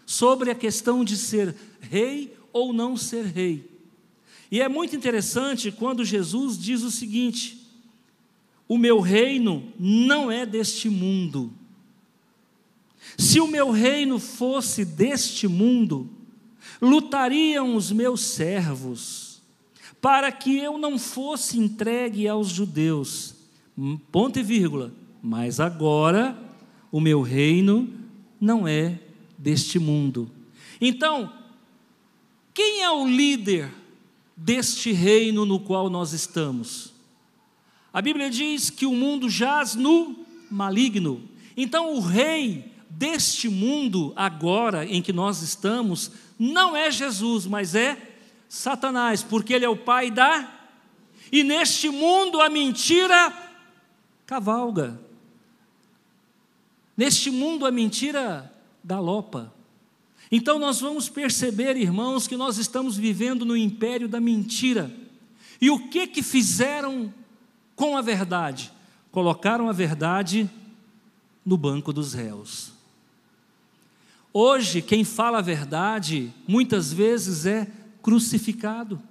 sobre 0.05 0.49
a 0.49 0.55
questão 0.55 1.03
de 1.03 1.17
ser 1.17 1.55
rei 1.79 2.35
ou 2.53 2.71
não 2.71 2.95
ser 2.95 3.25
rei. 3.25 3.69
E 4.51 4.61
é 4.61 4.69
muito 4.69 4.95
interessante 4.95 5.71
quando 5.71 6.05
Jesus 6.05 6.57
diz 6.57 6.81
o 6.81 6.91
seguinte: 6.91 7.67
O 8.67 8.77
meu 8.77 8.99
reino 8.99 9.71
não 9.77 10.31
é 10.31 10.45
deste 10.45 10.89
mundo. 10.89 11.51
Se 13.17 13.39
o 13.39 13.47
meu 13.47 13.71
reino 13.71 14.19
fosse 14.19 14.83
deste 14.83 15.47
mundo, 15.47 16.09
lutariam 16.81 17.75
os 17.75 17.91
meus 17.91 18.21
servos, 18.21 19.41
para 20.01 20.31
que 20.31 20.57
eu 20.57 20.77
não 20.77 20.99
fosse 20.99 21.57
entregue 21.57 22.27
aos 22.27 22.49
judeus. 22.49 23.35
Ponto 24.11 24.39
e 24.39 24.43
vírgula. 24.43 24.93
Mas 25.21 25.59
agora 25.59 26.37
o 26.91 27.01
meu 27.01 27.21
reino 27.21 27.91
não 28.39 28.67
é 28.67 28.99
deste 29.37 29.79
mundo. 29.79 30.29
Então, 30.79 31.33
quem 32.53 32.83
é 32.83 32.89
o 32.89 33.07
líder 33.07 33.71
deste 34.35 34.91
reino 34.91 35.45
no 35.45 35.59
qual 35.59 35.89
nós 35.89 36.13
estamos? 36.13 36.93
A 37.91 38.01
Bíblia 38.01 38.29
diz 38.29 38.69
que 38.69 38.85
o 38.85 38.91
mundo 38.91 39.29
jaz 39.29 39.73
no 39.73 40.25
maligno. 40.51 41.23
Então, 41.57 41.95
o 41.95 41.99
rei 41.99 42.74
deste 42.97 43.49
mundo, 43.49 44.13
agora 44.15 44.85
em 44.85 45.01
que 45.01 45.11
nós 45.11 45.41
estamos, 45.41 46.11
não 46.39 46.75
é 46.75 46.89
Jesus, 46.89 47.45
mas 47.45 47.75
é 47.75 47.97
Satanás, 48.47 49.21
porque 49.21 49.53
ele 49.53 49.65
é 49.65 49.69
o 49.69 49.75
pai 49.75 50.09
da. 50.09 50.51
E 51.31 51.43
neste 51.43 51.89
mundo 51.89 52.41
a 52.41 52.49
mentira 52.49 53.33
cavalga. 54.25 54.99
Neste 56.95 57.29
mundo 57.29 57.65
a 57.65 57.71
mentira 57.71 58.51
galopa. 58.83 59.53
Então 60.31 60.57
nós 60.57 60.79
vamos 60.79 61.09
perceber, 61.09 61.75
irmãos, 61.75 62.27
que 62.27 62.37
nós 62.37 62.57
estamos 62.57 62.95
vivendo 62.95 63.45
no 63.45 63.57
império 63.57 64.07
da 64.07 64.21
mentira. 64.21 64.91
E 65.59 65.69
o 65.69 65.89
que 65.89 66.07
que 66.07 66.23
fizeram 66.23 67.13
com 67.75 67.97
a 67.97 68.01
verdade? 68.01 68.71
Colocaram 69.11 69.69
a 69.69 69.73
verdade 69.73 70.49
no 71.45 71.57
banco 71.57 71.91
dos 71.91 72.13
réus. 72.13 72.74
Hoje, 74.37 74.81
quem 74.81 75.05
fala 75.05 75.37
a 75.37 75.41
verdade, 75.41 76.29
muitas 76.45 76.91
vezes 76.91 77.45
é 77.45 77.71
crucificado. 78.01 79.01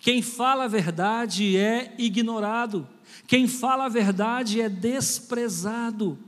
Quem 0.00 0.22
fala 0.22 0.64
a 0.64 0.68
verdade 0.68 1.54
é 1.54 1.94
ignorado. 1.98 2.88
Quem 3.26 3.46
fala 3.46 3.84
a 3.84 3.90
verdade 3.90 4.62
é 4.62 4.70
desprezado. 4.70 6.18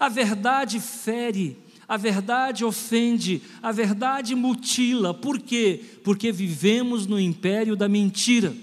A 0.00 0.08
verdade 0.08 0.80
fere, 0.80 1.58
a 1.86 1.98
verdade 1.98 2.64
ofende, 2.64 3.42
a 3.62 3.70
verdade 3.70 4.34
mutila. 4.34 5.12
Por 5.12 5.38
quê? 5.38 5.84
Porque 6.02 6.32
vivemos 6.32 7.06
no 7.06 7.20
império 7.20 7.76
da 7.76 7.90
mentira. 7.90 8.56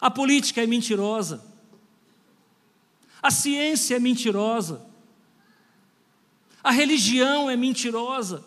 A 0.00 0.10
política 0.10 0.62
é 0.62 0.66
mentirosa. 0.66 1.44
A 3.22 3.30
ciência 3.30 3.96
é 3.96 3.98
mentirosa. 3.98 4.87
A 6.62 6.70
religião 6.70 7.48
é 7.48 7.56
mentirosa. 7.56 8.44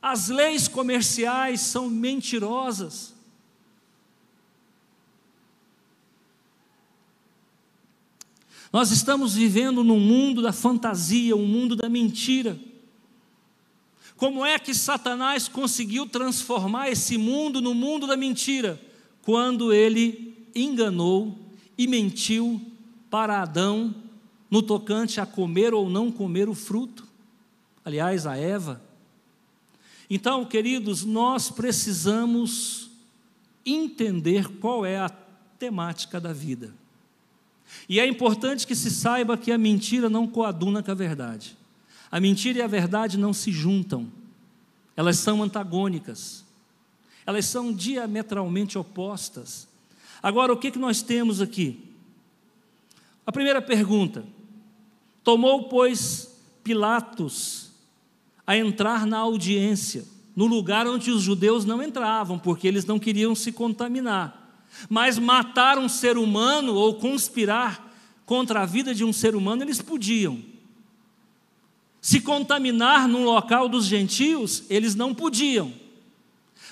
As 0.00 0.28
leis 0.28 0.68
comerciais 0.68 1.60
são 1.60 1.90
mentirosas. 1.90 3.14
Nós 8.72 8.90
estamos 8.90 9.34
vivendo 9.34 9.82
num 9.82 9.98
mundo 9.98 10.42
da 10.42 10.52
fantasia, 10.52 11.34
um 11.34 11.46
mundo 11.46 11.74
da 11.74 11.88
mentira. 11.88 12.58
Como 14.16 14.44
é 14.44 14.58
que 14.58 14.74
Satanás 14.74 15.48
conseguiu 15.48 16.06
transformar 16.06 16.90
esse 16.90 17.18
mundo 17.18 17.60
no 17.60 17.74
mundo 17.74 18.06
da 18.06 18.16
mentira? 18.16 18.80
Quando 19.22 19.72
ele 19.72 20.48
enganou 20.54 21.38
e 21.76 21.86
mentiu 21.86 22.60
para 23.10 23.42
Adão 23.42 23.94
no 24.50 24.62
tocante 24.62 25.20
a 25.20 25.26
comer 25.26 25.74
ou 25.74 25.88
não 25.88 26.10
comer 26.10 26.48
o 26.48 26.54
fruto. 26.54 27.06
Aliás, 27.84 28.26
a 28.26 28.36
Eva. 28.36 28.82
Então, 30.08 30.44
queridos, 30.44 31.04
nós 31.04 31.50
precisamos 31.50 32.90
entender 33.64 34.48
qual 34.58 34.86
é 34.86 34.98
a 34.98 35.08
temática 35.08 36.20
da 36.20 36.32
vida. 36.32 36.72
E 37.88 37.98
é 37.98 38.06
importante 38.06 38.66
que 38.66 38.74
se 38.74 38.90
saiba 38.90 39.36
que 39.36 39.50
a 39.50 39.58
mentira 39.58 40.08
não 40.08 40.26
coaduna 40.26 40.82
com 40.82 40.90
a 40.90 40.94
verdade. 40.94 41.56
A 42.10 42.20
mentira 42.20 42.60
e 42.60 42.62
a 42.62 42.66
verdade 42.66 43.18
não 43.18 43.32
se 43.32 43.50
juntam, 43.50 44.10
elas 44.96 45.18
são 45.18 45.42
antagônicas, 45.42 46.44
elas 47.26 47.44
são 47.46 47.72
diametralmente 47.72 48.78
opostas. 48.78 49.68
Agora, 50.22 50.52
o 50.52 50.56
que, 50.56 50.70
que 50.70 50.78
nós 50.78 51.02
temos 51.02 51.40
aqui? 51.40 51.85
A 53.26 53.32
primeira 53.32 53.60
pergunta: 53.60 54.24
tomou, 55.24 55.64
pois, 55.68 56.32
Pilatos 56.62 57.66
a 58.46 58.56
entrar 58.56 59.06
na 59.06 59.18
audiência, 59.18 60.04
no 60.34 60.46
lugar 60.46 60.86
onde 60.86 61.10
os 61.10 61.22
judeus 61.22 61.64
não 61.64 61.82
entravam, 61.82 62.38
porque 62.38 62.68
eles 62.68 62.84
não 62.84 62.98
queriam 62.98 63.34
se 63.34 63.50
contaminar 63.50 64.46
mas 64.88 65.18
matar 65.18 65.78
um 65.78 65.88
ser 65.88 66.16
humano 66.18 66.74
ou 66.74 66.94
conspirar 66.94 67.84
contra 68.24 68.62
a 68.62 68.66
vida 68.66 68.94
de 68.94 69.04
um 69.04 69.12
ser 69.12 69.34
humano, 69.34 69.62
eles 69.62 69.80
podiam. 69.80 70.42
Se 72.00 72.20
contaminar 72.20 73.08
num 73.08 73.24
local 73.24 73.68
dos 73.68 73.86
gentios, 73.86 74.64
eles 74.68 74.94
não 74.94 75.14
podiam. 75.14 75.72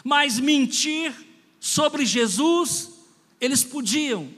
Mas 0.02 0.38
mentir 0.38 1.12
sobre 1.58 2.04
Jesus, 2.04 2.90
eles 3.40 3.64
podiam. 3.64 4.28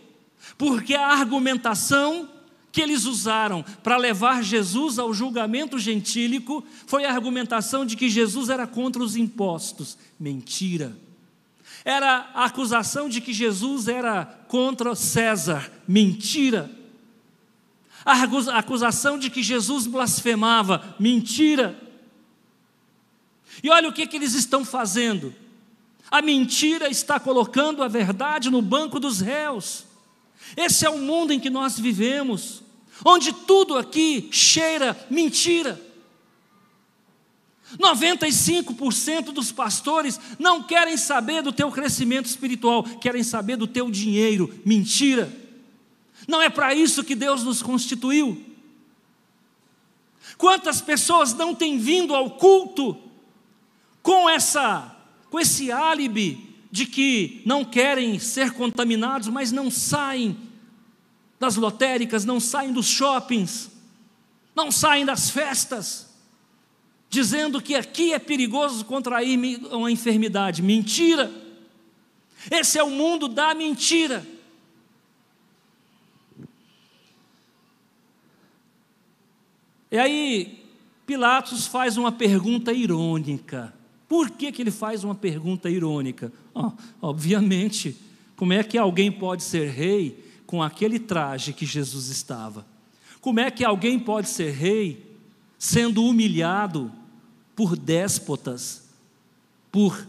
Porque 0.57 0.95
a 0.95 1.09
argumentação 1.09 2.29
que 2.73 2.81
eles 2.81 3.05
usaram 3.05 3.65
para 3.83 3.97
levar 3.97 4.43
Jesus 4.43 4.99
ao 4.99 5.15
julgamento 5.15 5.79
gentílico 5.79 6.65
foi 6.87 7.05
a 7.05 7.13
argumentação 7.13 7.87
de 7.87 7.97
que 7.97 8.09
Jesus 8.09 8.51
era 8.51 8.67
contra 8.67 9.03
os 9.03 9.17
impostos. 9.17 9.97
Mentira 10.21 10.97
era 11.87 12.29
a 12.35 12.47
acusação 12.47 13.09
de 13.09 13.21
que 13.21 13.33
Jesus 13.33 13.87
era 13.87 14.25
contra 14.49 14.93
César. 14.97 15.71
Mentira. 15.87 16.69
A 18.05 18.25
acusação 18.59 19.17
de 19.17 19.31
que 19.31 19.41
Jesus 19.41 19.87
blasfemava. 19.87 20.97
Mentira. 20.99 21.81
E 23.63 23.71
olha 23.71 23.89
o 23.89 23.93
que, 23.93 24.05
que 24.05 24.17
eles 24.17 24.35
estão 24.35 24.65
fazendo. 24.65 25.33
A 26.11 26.21
mentira 26.21 26.89
está 26.89 27.21
colocando 27.21 27.85
a 27.85 27.89
verdade 27.89 28.51
no 28.51 28.61
banco 28.61 28.99
dos 28.99 29.21
réus. 29.21 29.86
Esse 30.55 30.85
é 30.85 30.91
o 30.91 30.99
mundo 30.99 31.33
em 31.33 31.41
que 31.41 31.49
nós 31.49 31.79
vivemos, 31.79 32.63
onde 33.05 33.33
tudo 33.33 33.77
aqui 33.77 34.29
cheira 34.31 34.97
mentira. 35.09 35.81
95% 37.79 39.33
dos 39.33 39.51
pastores 39.51 40.21
não 40.39 40.63
querem 40.63 40.97
saber 40.97 41.43
do 41.43 41.53
teu 41.53 41.71
crescimento 41.71 42.27
espiritual, 42.27 42.85
querem 42.85 43.25
saber 43.25 43.57
do 43.57 43.67
teu 43.67 43.91
dinheiro. 43.91 44.55
Mentira. 44.65 45.33
Não 46.29 46.41
é 46.41 46.49
para 46.49 46.75
isso 46.75 47.03
que 47.03 47.15
Deus 47.15 47.43
nos 47.43 47.63
constituiu. 47.63 48.41
Quantas 50.39 50.81
pessoas 50.81 51.33
não 51.35 51.55
têm 51.55 51.79
vindo 51.79 52.15
ao 52.15 52.31
culto 52.31 52.97
com 54.03 54.29
essa 54.29 54.93
com 55.29 55.41
esse 55.41 55.73
álibi 55.73 56.46
de 56.77 56.85
que 56.85 57.41
não 57.47 57.65
querem 57.65 58.19
ser 58.19 58.53
contaminados, 58.53 59.29
mas 59.29 59.51
não 59.51 59.71
saem 59.71 60.37
das 61.41 61.57
lotéricas, 61.57 62.27
não 62.27 62.39
saem 62.39 62.71
dos 62.71 62.87
shoppings, 62.87 63.71
não 64.55 64.71
saem 64.71 65.07
das 65.07 65.31
festas 65.31 66.15
dizendo 67.09 67.63
que 67.63 67.75
aqui 67.75 68.13
é 68.13 68.19
perigoso 68.19 68.85
contrair 68.85 69.39
uma 69.73 69.91
enfermidade. 69.91 70.61
Mentira! 70.61 71.33
Esse 72.51 72.79
é 72.79 72.83
o 72.83 72.91
mundo 72.91 73.27
da 73.27 73.55
mentira. 73.55 74.27
E 79.91 79.97
aí, 79.97 80.63
Pilatos 81.07 81.67
faz 81.67 81.97
uma 81.97 82.13
pergunta 82.13 82.71
irônica. 82.71 83.73
Por 84.09 84.31
que, 84.31 84.53
que 84.53 84.63
ele 84.63 84.71
faz 84.71 85.03
uma 85.05 85.15
pergunta 85.15 85.69
irônica? 85.69 86.33
Oh, 86.55 86.73
obviamente, 87.01 87.97
como 88.37 88.53
é 88.53 88.63
que 88.63 88.79
alguém 88.79 89.11
pode 89.11 89.43
ser 89.43 89.71
rei 89.71 90.25
com 90.47 90.63
aquele 90.63 90.99
traje 90.99 91.53
que 91.53 91.67
Jesus 91.67 92.09
estava? 92.09 92.67
Como 93.21 93.41
é 93.41 93.51
que 93.51 93.65
alguém 93.65 93.99
pode 93.99 94.29
ser 94.29 94.53
rei 94.53 95.05
sendo 95.59 96.05
humilhado 96.05 96.93
por 97.55 97.77
déspotas, 97.77 98.89
por 99.73 100.07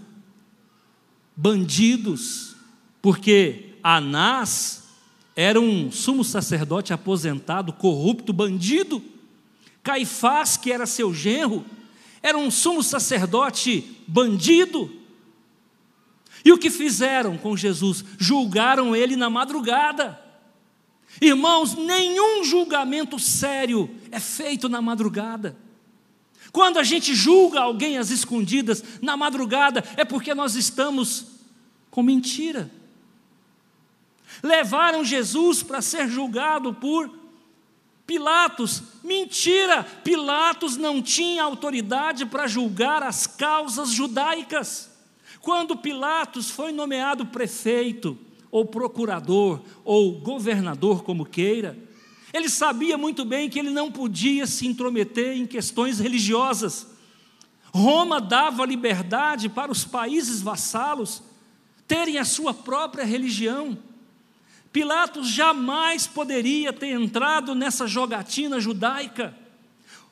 bandidos, 1.35 2.55
porque 3.01 3.75
Anás 3.81 4.83
era 5.35 5.59
um 5.61 5.91
sumo 5.91 6.23
sacerdote 6.23 6.91
aposentado, 6.93 7.71
corrupto, 7.71 8.33
bandido. 8.33 9.01
Caifás, 9.83 10.57
que 10.57 10.71
era 10.71 10.85
seu 10.85 11.13
genro, 11.13 11.63
era 12.21 12.37
um 12.37 12.49
sumo 12.51 12.83
sacerdote 12.83 13.97
bandido. 14.07 14.91
E 16.43 16.51
o 16.51 16.57
que 16.57 16.69
fizeram 16.69 17.37
com 17.37 17.57
Jesus? 17.57 18.03
Julgaram 18.17 18.95
ele 18.95 19.15
na 19.15 19.29
madrugada. 19.29 20.19
Irmãos, 21.21 21.75
nenhum 21.75 22.43
julgamento 22.43 23.17
sério 23.17 23.89
é 24.11 24.19
feito 24.19 24.69
na 24.69 24.81
madrugada. 24.81 25.57
Quando 26.51 26.77
a 26.77 26.83
gente 26.83 27.13
julga 27.13 27.59
alguém 27.59 27.97
às 27.97 28.09
escondidas, 28.09 28.83
na 29.01 29.17
madrugada, 29.17 29.83
é 29.95 30.05
porque 30.05 30.33
nós 30.33 30.55
estamos 30.55 31.27
com 31.91 32.01
mentira. 32.01 32.71
Levaram 34.41 35.03
Jesus 35.03 35.63
para 35.63 35.81
ser 35.81 36.07
julgado 36.07 36.73
por 36.73 37.16
Pilatos. 38.07 38.81
Mentira! 39.03 39.83
Pilatos 39.83 40.77
não 40.77 41.01
tinha 41.01 41.43
autoridade 41.43 42.25
para 42.25 42.47
julgar 42.47 43.03
as 43.03 43.27
causas 43.27 43.91
judaicas. 43.91 44.89
Quando 45.41 45.77
Pilatos 45.77 46.49
foi 46.49 46.71
nomeado 46.71 47.25
prefeito, 47.25 48.17
ou 48.49 48.65
procurador, 48.65 49.61
ou 49.83 50.13
governador, 50.13 51.03
como 51.03 51.25
queira, 51.25 51.77
ele 52.33 52.49
sabia 52.49 52.97
muito 52.97 53.25
bem 53.25 53.49
que 53.49 53.59
ele 53.59 53.69
não 53.69 53.91
podia 53.91 54.47
se 54.47 54.65
intrometer 54.65 55.37
em 55.37 55.45
questões 55.45 55.99
religiosas. 55.99 56.87
Roma 57.73 58.21
dava 58.21 58.65
liberdade 58.65 59.49
para 59.49 59.71
os 59.71 59.83
países 59.83 60.41
vassalos 60.41 61.21
terem 61.87 62.17
a 62.17 62.25
sua 62.25 62.53
própria 62.53 63.05
religião. 63.05 63.77
Pilatos 64.77 65.29
jamais 65.29 66.05
poderia 66.05 66.71
ter 66.71 66.89
entrado 66.89 67.55
nessa 67.55 67.87
jogatina 67.87 68.59
judaica. 68.59 69.35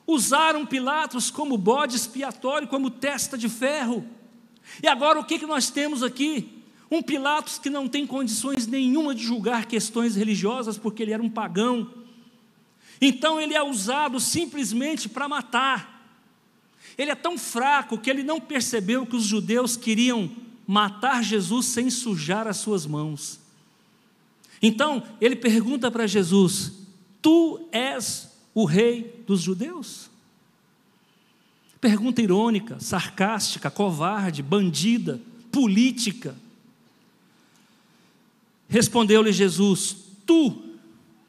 Usaram 0.04 0.66
Pilatos 0.66 1.30
como 1.30 1.56
bode 1.56 1.94
expiatório, 1.94 2.66
como 2.66 2.90
testa 2.90 3.38
de 3.38 3.48
ferro. 3.48 4.04
E 4.82 4.88
agora 4.88 5.20
o 5.20 5.24
que, 5.24 5.38
que 5.38 5.46
nós 5.46 5.70
temos 5.70 6.02
aqui? 6.02 6.64
Um 6.90 7.00
Pilatos 7.00 7.60
que 7.60 7.70
não 7.70 7.86
tem 7.86 8.04
condições 8.04 8.66
nenhuma 8.66 9.14
de 9.14 9.22
julgar 9.22 9.66
questões 9.66 10.16
religiosas, 10.16 10.76
porque 10.76 11.04
ele 11.04 11.12
era 11.12 11.22
um 11.22 11.30
pagão. 11.30 11.88
Então 13.00 13.40
ele 13.40 13.54
é 13.54 13.62
usado 13.62 14.18
simplesmente 14.18 15.08
para 15.08 15.28
matar. 15.28 16.10
Ele 16.98 17.12
é 17.12 17.14
tão 17.14 17.38
fraco 17.38 17.98
que 17.98 18.10
ele 18.10 18.24
não 18.24 18.40
percebeu 18.40 19.06
que 19.06 19.14
os 19.14 19.22
judeus 19.22 19.76
queriam 19.76 20.28
matar 20.66 21.22
Jesus 21.22 21.66
sem 21.66 21.88
sujar 21.88 22.48
as 22.48 22.56
suas 22.56 22.84
mãos. 22.84 23.45
Então, 24.60 25.02
ele 25.20 25.36
pergunta 25.36 25.90
para 25.90 26.06
Jesus: 26.06 26.72
Tu 27.20 27.68
és 27.72 28.30
o 28.54 28.64
rei 28.64 29.22
dos 29.26 29.40
judeus? 29.40 30.10
Pergunta 31.80 32.22
irônica, 32.22 32.80
sarcástica, 32.80 33.70
covarde, 33.70 34.42
bandida, 34.42 35.20
política. 35.52 36.34
Respondeu-lhe 38.68 39.32
Jesus: 39.32 39.96
Tu 40.26 40.62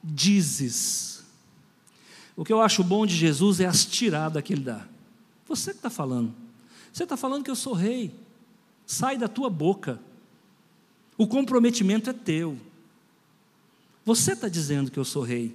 dizes. 0.03 1.23
O 2.35 2.45
que 2.45 2.53
eu 2.53 2.61
acho 2.61 2.83
bom 2.83 3.05
de 3.05 3.15
Jesus 3.15 3.59
é 3.59 3.65
as 3.65 3.83
tiradas 3.83 4.43
que 4.43 4.53
ele 4.53 4.63
dá. 4.63 4.85
Você 5.47 5.71
que 5.71 5.77
está 5.77 5.89
falando. 5.89 6.33
Você 6.93 7.03
está 7.03 7.17
falando 7.17 7.43
que 7.43 7.49
eu 7.49 7.55
sou 7.55 7.73
rei. 7.73 8.13
Sai 8.85 9.17
da 9.17 9.27
tua 9.27 9.49
boca. 9.49 9.99
O 11.17 11.27
comprometimento 11.27 12.09
é 12.09 12.13
teu. 12.13 12.57
Você 14.07 14.31
está 14.31 14.47
dizendo 14.47 14.89
que 14.89 14.97
eu 14.97 15.03
sou 15.03 15.21
rei. 15.21 15.53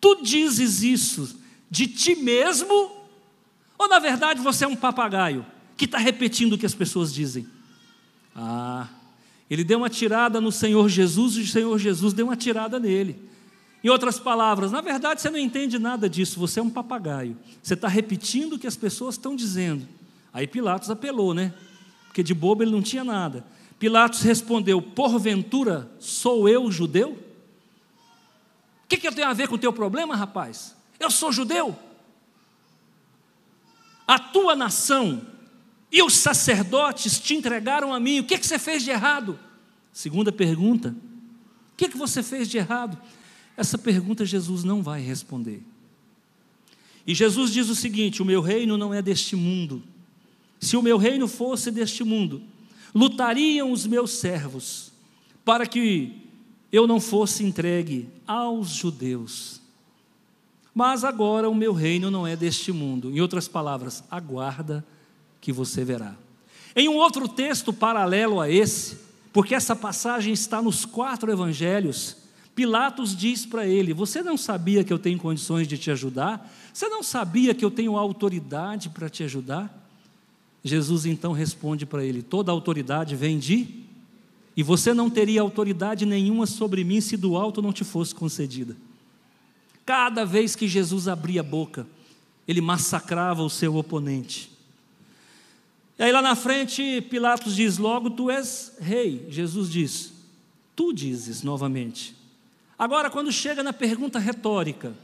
Tu 0.00 0.22
dizes 0.22 0.84
isso 0.84 1.40
de 1.68 1.88
ti 1.88 2.14
mesmo? 2.14 2.72
Ou 3.76 3.88
na 3.88 3.98
verdade 3.98 4.40
você 4.40 4.64
é 4.64 4.68
um 4.68 4.76
papagaio 4.76 5.44
que 5.76 5.84
está 5.84 5.98
repetindo 5.98 6.52
o 6.52 6.58
que 6.58 6.66
as 6.66 6.72
pessoas 6.72 7.12
dizem? 7.12 7.48
Ah, 8.32 8.86
ele 9.50 9.64
deu 9.64 9.78
uma 9.78 9.90
tirada 9.90 10.40
no 10.40 10.52
Senhor 10.52 10.88
Jesus 10.88 11.34
e 11.34 11.40
o 11.40 11.46
Senhor 11.48 11.76
Jesus 11.76 12.12
deu 12.12 12.26
uma 12.26 12.36
tirada 12.36 12.78
nele. 12.78 13.20
Em 13.82 13.88
outras 13.88 14.20
palavras, 14.20 14.70
na 14.70 14.80
verdade 14.80 15.20
você 15.20 15.28
não 15.28 15.36
entende 15.36 15.76
nada 15.76 16.08
disso, 16.08 16.38
você 16.38 16.60
é 16.60 16.62
um 16.62 16.70
papagaio. 16.70 17.36
Você 17.60 17.74
está 17.74 17.88
repetindo 17.88 18.52
o 18.52 18.58
que 18.58 18.68
as 18.68 18.76
pessoas 18.76 19.16
estão 19.16 19.34
dizendo. 19.34 19.84
Aí 20.32 20.46
Pilatos 20.46 20.90
apelou, 20.90 21.34
né? 21.34 21.52
Porque 22.06 22.22
de 22.22 22.34
bobo 22.34 22.62
ele 22.62 22.70
não 22.70 22.82
tinha 22.82 23.02
nada. 23.02 23.44
Pilatos 23.80 24.22
respondeu: 24.22 24.80
Porventura 24.80 25.90
sou 25.98 26.48
eu 26.48 26.70
judeu? 26.70 27.33
Que, 28.94 29.00
que 29.00 29.08
eu 29.08 29.12
tenho 29.12 29.28
a 29.28 29.32
ver 29.32 29.48
com 29.48 29.56
o 29.56 29.58
teu 29.58 29.72
problema, 29.72 30.14
rapaz? 30.14 30.76
Eu 31.00 31.10
sou 31.10 31.32
judeu. 31.32 31.76
A 34.06 34.18
tua 34.18 34.54
nação 34.54 35.26
e 35.90 36.02
os 36.02 36.14
sacerdotes 36.14 37.18
te 37.18 37.34
entregaram 37.34 37.92
a 37.92 37.98
mim. 37.98 38.20
O 38.20 38.24
que, 38.24 38.38
que 38.38 38.46
você 38.46 38.58
fez 38.58 38.84
de 38.84 38.90
errado? 38.90 39.38
Segunda 39.92 40.30
pergunta: 40.30 40.90
O 40.90 41.76
que, 41.76 41.88
que 41.88 41.96
você 41.96 42.22
fez 42.22 42.48
de 42.48 42.58
errado? 42.58 42.96
Essa 43.56 43.76
pergunta 43.76 44.24
Jesus 44.24 44.62
não 44.62 44.82
vai 44.82 45.00
responder. 45.00 45.62
E 47.06 47.14
Jesus 47.14 47.52
diz 47.52 47.68
o 47.68 47.74
seguinte: 47.74 48.22
O 48.22 48.24
meu 48.24 48.40
reino 48.40 48.76
não 48.76 48.94
é 48.94 49.02
deste 49.02 49.34
mundo. 49.34 49.82
Se 50.60 50.76
o 50.76 50.82
meu 50.82 50.98
reino 50.98 51.26
fosse 51.26 51.70
deste 51.72 52.04
mundo, 52.04 52.42
lutariam 52.94 53.72
os 53.72 53.86
meus 53.86 54.12
servos 54.12 54.92
para 55.44 55.66
que 55.66 56.23
eu 56.74 56.86
não 56.86 57.00
fosse 57.00 57.44
entregue 57.44 58.08
aos 58.26 58.70
judeus. 58.70 59.60
Mas 60.74 61.04
agora 61.04 61.48
o 61.48 61.54
meu 61.54 61.72
reino 61.72 62.10
não 62.10 62.26
é 62.26 62.34
deste 62.34 62.72
mundo. 62.72 63.10
Em 63.10 63.20
outras 63.20 63.46
palavras, 63.46 64.02
aguarda 64.10 64.84
que 65.40 65.52
você 65.52 65.84
verá. 65.84 66.16
Em 66.74 66.88
um 66.88 66.96
outro 66.96 67.28
texto 67.28 67.72
paralelo 67.72 68.40
a 68.40 68.50
esse, 68.50 68.98
porque 69.32 69.54
essa 69.54 69.76
passagem 69.76 70.32
está 70.32 70.60
nos 70.60 70.84
quatro 70.84 71.30
evangelhos, 71.30 72.16
Pilatos 72.54 73.16
diz 73.16 73.44
para 73.44 73.66
ele: 73.66 73.92
Você 73.92 74.22
não 74.22 74.36
sabia 74.36 74.84
que 74.84 74.92
eu 74.92 74.98
tenho 74.98 75.18
condições 75.18 75.66
de 75.66 75.76
te 75.76 75.90
ajudar? 75.90 76.52
Você 76.72 76.88
não 76.88 77.02
sabia 77.02 77.54
que 77.54 77.64
eu 77.64 77.70
tenho 77.70 77.96
autoridade 77.96 78.88
para 78.88 79.08
te 79.08 79.24
ajudar? 79.24 79.72
Jesus 80.62 81.04
então 81.04 81.32
responde 81.32 81.84
para 81.84 82.04
ele: 82.04 82.22
Toda 82.22 82.52
autoridade 82.52 83.16
vem 83.16 83.38
de. 83.38 83.83
E 84.56 84.62
você 84.62 84.94
não 84.94 85.10
teria 85.10 85.40
autoridade 85.40 86.06
nenhuma 86.06 86.46
sobre 86.46 86.84
mim 86.84 87.00
se 87.00 87.16
do 87.16 87.36
alto 87.36 87.60
não 87.60 87.72
te 87.72 87.84
fosse 87.84 88.14
concedida. 88.14 88.76
Cada 89.84 90.24
vez 90.24 90.54
que 90.54 90.68
Jesus 90.68 91.08
abria 91.08 91.40
a 91.40 91.44
boca, 91.44 91.86
ele 92.46 92.60
massacrava 92.60 93.42
o 93.42 93.50
seu 93.50 93.76
oponente. 93.76 94.50
E 95.98 96.02
aí 96.02 96.12
lá 96.12 96.22
na 96.22 96.34
frente, 96.34 97.00
Pilatos 97.10 97.54
diz: 97.54 97.78
Logo 97.78 98.10
tu 98.10 98.30
és 98.30 98.72
rei. 98.80 99.26
Jesus 99.28 99.70
diz: 99.70 100.12
Tu 100.74 100.92
dizes 100.92 101.42
novamente. 101.42 102.14
Agora, 102.78 103.10
quando 103.10 103.30
chega 103.30 103.62
na 103.62 103.72
pergunta 103.72 104.18
retórica, 104.18 104.94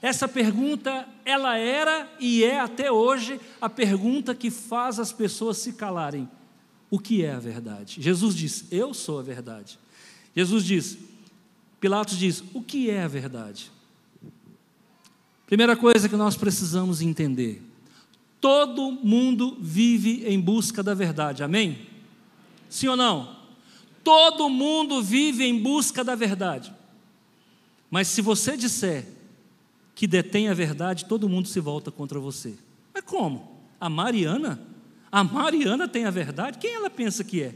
essa 0.00 0.26
pergunta, 0.26 1.06
ela 1.24 1.56
era 1.56 2.10
e 2.18 2.42
é 2.42 2.58
até 2.58 2.90
hoje 2.90 3.40
a 3.60 3.70
pergunta 3.70 4.34
que 4.34 4.50
faz 4.50 4.98
as 4.98 5.12
pessoas 5.12 5.58
se 5.58 5.74
calarem. 5.74 6.28
O 6.92 6.98
que 6.98 7.24
é 7.24 7.32
a 7.32 7.38
verdade? 7.38 8.02
Jesus 8.02 8.34
diz: 8.34 8.66
Eu 8.70 8.92
sou 8.92 9.18
a 9.18 9.22
verdade. 9.22 9.78
Jesus 10.36 10.62
diz, 10.62 10.98
Pilatos 11.80 12.18
diz: 12.18 12.44
O 12.52 12.60
que 12.60 12.90
é 12.90 13.02
a 13.02 13.08
verdade? 13.08 13.72
Primeira 15.46 15.74
coisa 15.74 16.10
que 16.10 16.16
nós 16.16 16.36
precisamos 16.36 17.00
entender: 17.00 17.62
todo 18.42 18.92
mundo 18.92 19.56
vive 19.58 20.22
em 20.26 20.38
busca 20.38 20.82
da 20.82 20.92
verdade, 20.92 21.42
amém? 21.42 21.78
Sim 22.68 22.88
ou 22.88 22.96
não? 22.96 23.38
Todo 24.04 24.50
mundo 24.50 25.02
vive 25.02 25.44
em 25.44 25.62
busca 25.62 26.04
da 26.04 26.14
verdade. 26.14 26.74
Mas 27.90 28.08
se 28.08 28.20
você 28.20 28.54
disser 28.54 29.08
que 29.94 30.06
detém 30.06 30.50
a 30.50 30.54
verdade, 30.54 31.06
todo 31.06 31.26
mundo 31.26 31.48
se 31.48 31.58
volta 31.58 31.90
contra 31.90 32.20
você. 32.20 32.54
Mas 32.92 33.02
como? 33.02 33.50
A 33.80 33.88
Mariana? 33.88 34.71
A 35.12 35.22
Mariana 35.22 35.86
tem 35.86 36.06
a 36.06 36.10
verdade? 36.10 36.56
Quem 36.56 36.72
ela 36.72 36.88
pensa 36.88 37.22
que 37.22 37.42
é? 37.42 37.54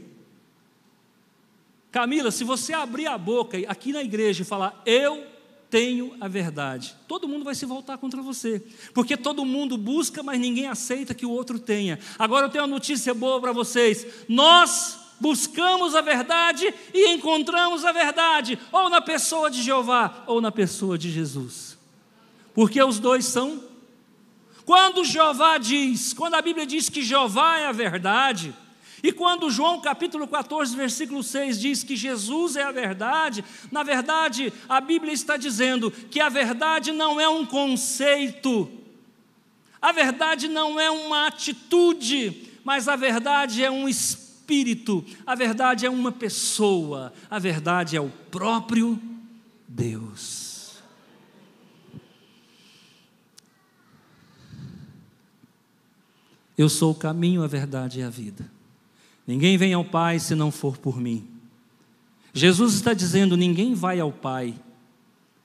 Camila, 1.91 2.29
se 2.29 2.43
você 2.43 2.71
abrir 2.73 3.07
a 3.07 3.17
boca 3.17 3.57
aqui 3.67 3.91
na 3.91 4.03
igreja 4.03 4.43
e 4.43 4.45
falar, 4.45 4.79
eu 4.85 5.25
tenho 5.69 6.15
a 6.21 6.27
verdade, 6.27 6.95
todo 7.07 7.27
mundo 7.27 7.43
vai 7.43 7.55
se 7.55 7.65
voltar 7.65 7.97
contra 7.97 8.21
você, 8.21 8.63
porque 8.93 9.17
todo 9.17 9.43
mundo 9.43 9.77
busca, 9.77 10.23
mas 10.23 10.39
ninguém 10.39 10.67
aceita 10.67 11.13
que 11.13 11.25
o 11.25 11.31
outro 11.31 11.59
tenha. 11.59 11.99
Agora 12.17 12.45
eu 12.45 12.49
tenho 12.49 12.63
uma 12.63 12.69
notícia 12.69 13.13
boa 13.13 13.41
para 13.41 13.51
vocês: 13.51 14.05
nós 14.29 14.99
buscamos 15.19 15.95
a 15.95 16.01
verdade 16.01 16.71
e 16.93 17.09
encontramos 17.09 17.83
a 17.83 17.91
verdade, 17.91 18.59
ou 18.71 18.89
na 18.89 19.01
pessoa 19.01 19.49
de 19.49 19.61
Jeová, 19.63 20.23
ou 20.27 20.39
na 20.39 20.51
pessoa 20.51 20.97
de 20.97 21.09
Jesus. 21.09 21.77
Porque 22.53 22.81
os 22.81 22.99
dois 22.99 23.25
são. 23.25 23.66
Quando 24.67 25.05
Jeová 25.05 25.57
diz, 25.57 26.11
quando 26.11 26.33
a 26.33 26.41
Bíblia 26.41 26.65
diz 26.65 26.89
que 26.89 27.01
Jeová 27.01 27.57
é 27.57 27.67
a 27.67 27.71
verdade, 27.71 28.53
e 29.01 29.13
quando 29.13 29.49
João 29.49 29.79
capítulo 29.79 30.27
14, 30.27 30.75
versículo 30.75 31.23
6 31.23 31.57
diz 31.57 31.83
que 31.85 31.95
Jesus 31.95 32.57
é 32.57 32.63
a 32.63 32.71
verdade, 32.73 33.45
na 33.71 33.81
verdade 33.81 34.51
a 34.67 34.81
Bíblia 34.81 35.13
está 35.13 35.37
dizendo 35.37 35.89
que 35.89 36.19
a 36.19 36.27
verdade 36.27 36.91
não 36.91 37.17
é 37.17 37.29
um 37.29 37.45
conceito, 37.45 38.69
a 39.81 39.93
verdade 39.93 40.49
não 40.49 40.77
é 40.77 40.91
uma 40.91 41.27
atitude, 41.27 42.51
mas 42.65 42.89
a 42.89 42.97
verdade 42.97 43.63
é 43.63 43.71
um 43.71 43.87
espírito 43.87 44.27
a 45.25 45.35
verdade 45.35 45.85
é 45.85 45.89
uma 45.89 46.11
pessoa, 46.11 47.13
a 47.29 47.39
verdade 47.39 47.97
é 47.97 48.01
o 48.01 48.09
próprio 48.29 48.97
Deus. 49.67 50.46
Eu 56.57 56.69
sou 56.69 56.91
o 56.91 56.95
caminho, 56.95 57.43
a 57.43 57.47
verdade 57.47 57.99
e 57.99 58.03
a 58.03 58.09
vida. 58.09 58.49
Ninguém 59.27 59.57
vem 59.57 59.73
ao 59.73 59.85
Pai 59.85 60.19
se 60.19 60.33
não 60.33 60.51
for 60.51 60.77
por 60.77 60.99
mim. 60.99 61.27
Jesus 62.33 62.73
está 62.73 62.93
dizendo: 62.93 63.37
ninguém 63.37 63.75
vai 63.75 63.99
ao 63.99 64.11
Pai. 64.11 64.55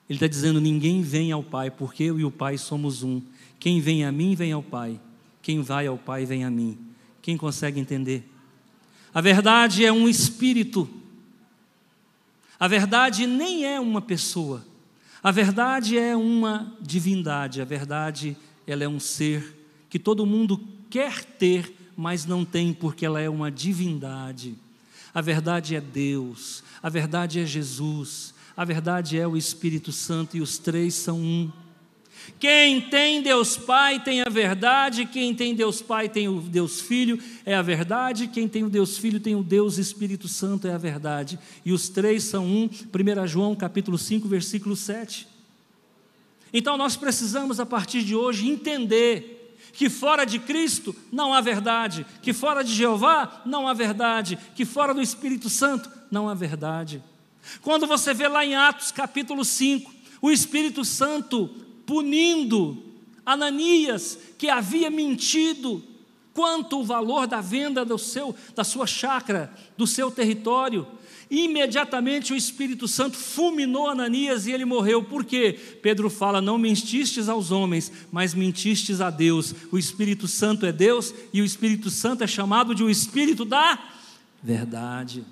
Ele 0.09 0.17
está 0.17 0.27
dizendo: 0.27 0.59
ninguém 0.59 1.01
vem 1.01 1.31
ao 1.31 1.43
Pai, 1.43 1.69
porque 1.69 2.03
eu 2.03 2.19
e 2.19 2.25
o 2.25 2.31
Pai 2.31 2.57
somos 2.57 3.03
um. 3.03 3.21
Quem 3.59 3.79
vem 3.79 4.03
a 4.05 4.11
mim, 4.11 4.33
vem 4.33 4.51
ao 4.51 4.63
Pai. 4.63 4.99
Quem 5.41 5.61
vai 5.61 5.85
ao 5.85 5.97
Pai, 5.97 6.25
vem 6.25 6.43
a 6.43 6.49
mim. 6.49 6.77
Quem 7.21 7.37
consegue 7.37 7.79
entender? 7.79 8.27
A 9.13 9.21
verdade 9.21 9.85
é 9.85 9.91
um 9.91 10.09
espírito. 10.09 10.89
A 12.59 12.67
verdade 12.67 13.27
nem 13.27 13.65
é 13.65 13.79
uma 13.79 14.01
pessoa. 14.01 14.65
A 15.21 15.31
verdade 15.31 15.97
é 15.97 16.15
uma 16.15 16.75
divindade. 16.81 17.61
A 17.61 17.65
verdade, 17.65 18.35
ela 18.65 18.83
é 18.83 18.87
um 18.87 18.99
ser 18.99 19.59
que 19.89 19.99
todo 19.99 20.25
mundo 20.25 20.59
quer 20.93 21.25
ter, 21.25 21.73
mas 21.97 22.23
não 22.23 22.45
tem 22.45 22.71
porque 22.71 23.03
ela 23.03 23.19
é 23.19 23.27
uma 23.27 23.49
divindade. 23.49 24.53
A 25.11 25.21
verdade 25.21 25.75
é 25.75 25.81
Deus. 25.81 26.63
A 26.83 26.87
verdade 26.87 27.39
é 27.39 27.45
Jesus. 27.47 28.31
A 28.55 28.63
verdade 28.63 29.17
é 29.17 29.27
o 29.27 29.35
Espírito 29.35 29.91
Santo 29.91 30.37
e 30.37 30.41
os 30.41 30.59
três 30.59 30.93
são 30.93 31.19
um. 31.19 31.51
Quem 32.39 32.79
tem 32.79 33.23
Deus 33.23 33.57
Pai 33.57 34.03
tem 34.03 34.21
a 34.21 34.29
verdade, 34.29 35.07
quem 35.07 35.33
tem 35.33 35.55
Deus 35.55 35.81
Pai 35.81 36.07
tem 36.07 36.27
o 36.27 36.39
Deus 36.39 36.79
Filho, 36.79 37.19
é 37.43 37.55
a 37.55 37.63
verdade, 37.63 38.27
quem 38.27 38.47
tem 38.47 38.63
o 38.63 38.69
Deus 38.69 38.95
Filho 38.95 39.19
tem 39.19 39.33
o 39.33 39.43
Deus 39.43 39.79
Espírito 39.79 40.27
Santo, 40.27 40.67
é 40.67 40.73
a 40.75 40.77
verdade. 40.77 41.39
E 41.65 41.73
os 41.73 41.89
três 41.89 42.23
são 42.23 42.45
um, 42.45 42.65
1 42.65 43.27
João 43.27 43.55
capítulo 43.55 43.97
5, 43.97 44.27
versículo 44.27 44.75
7. 44.75 45.27
Então 46.53 46.77
nós 46.77 46.95
precisamos, 46.95 47.59
a 47.59 47.65
partir 47.65 48.03
de 48.03 48.15
hoje, 48.15 48.47
entender 48.47 49.32
que 49.73 49.89
fora 49.89 50.23
de 50.23 50.39
Cristo 50.39 50.95
não 51.11 51.33
há 51.33 51.41
verdade, 51.41 52.05
que 52.21 52.31
fora 52.31 52.63
de 52.63 52.73
Jeová 52.73 53.41
não 53.45 53.67
há 53.67 53.73
verdade, 53.73 54.37
que 54.55 54.63
fora 54.65 54.93
do 54.93 55.01
Espírito 55.01 55.49
Santo 55.49 55.89
não 56.11 56.29
há 56.29 56.33
verdade. 56.33 57.03
Quando 57.61 57.87
você 57.87 58.13
vê 58.13 58.27
lá 58.27 58.45
em 58.45 58.55
Atos 58.55 58.91
capítulo 58.91 59.43
5, 59.43 59.91
o 60.21 60.31
Espírito 60.31 60.85
Santo 60.85 61.49
punindo 61.85 62.81
Ananias, 63.25 64.17
que 64.37 64.49
havia 64.49 64.89
mentido 64.89 65.83
quanto 66.33 66.79
o 66.79 66.83
valor 66.83 67.27
da 67.27 67.41
venda 67.41 67.83
do 67.83 67.97
seu, 67.97 68.35
da 68.55 68.63
sua 68.63 68.87
chácara, 68.87 69.53
do 69.77 69.85
seu 69.85 70.09
território, 70.09 70.87
Imediatamente 71.33 72.31
o 72.31 72.35
Espírito 72.35 72.87
Santo 72.87 73.17
fulminou 73.17 73.89
Ananias 73.89 74.45
e 74.45 74.51
ele 74.51 74.65
morreu. 74.65 75.03
Por 75.03 75.25
quê? 75.25 75.59
Pedro 75.81 76.07
fala: 76.07 76.39
Não 76.39 76.59
mentistes 76.59 77.27
aos 77.27 77.49
homens, 77.49 77.91
mas 78.11 78.35
mentistes 78.35 79.01
a 79.01 79.09
Deus. 79.09 79.55
O 79.71 79.79
Espírito 79.79 80.27
Santo 80.27 80.63
é 80.63 80.71
Deus 80.71 81.11
e 81.33 81.41
o 81.41 81.45
Espírito 81.45 81.89
Santo 81.89 82.23
é 82.23 82.27
chamado 82.27 82.75
de 82.75 82.83
o 82.83 82.89
Espírito 82.89 83.43
da 83.43 83.79
verdade. 84.43 85.25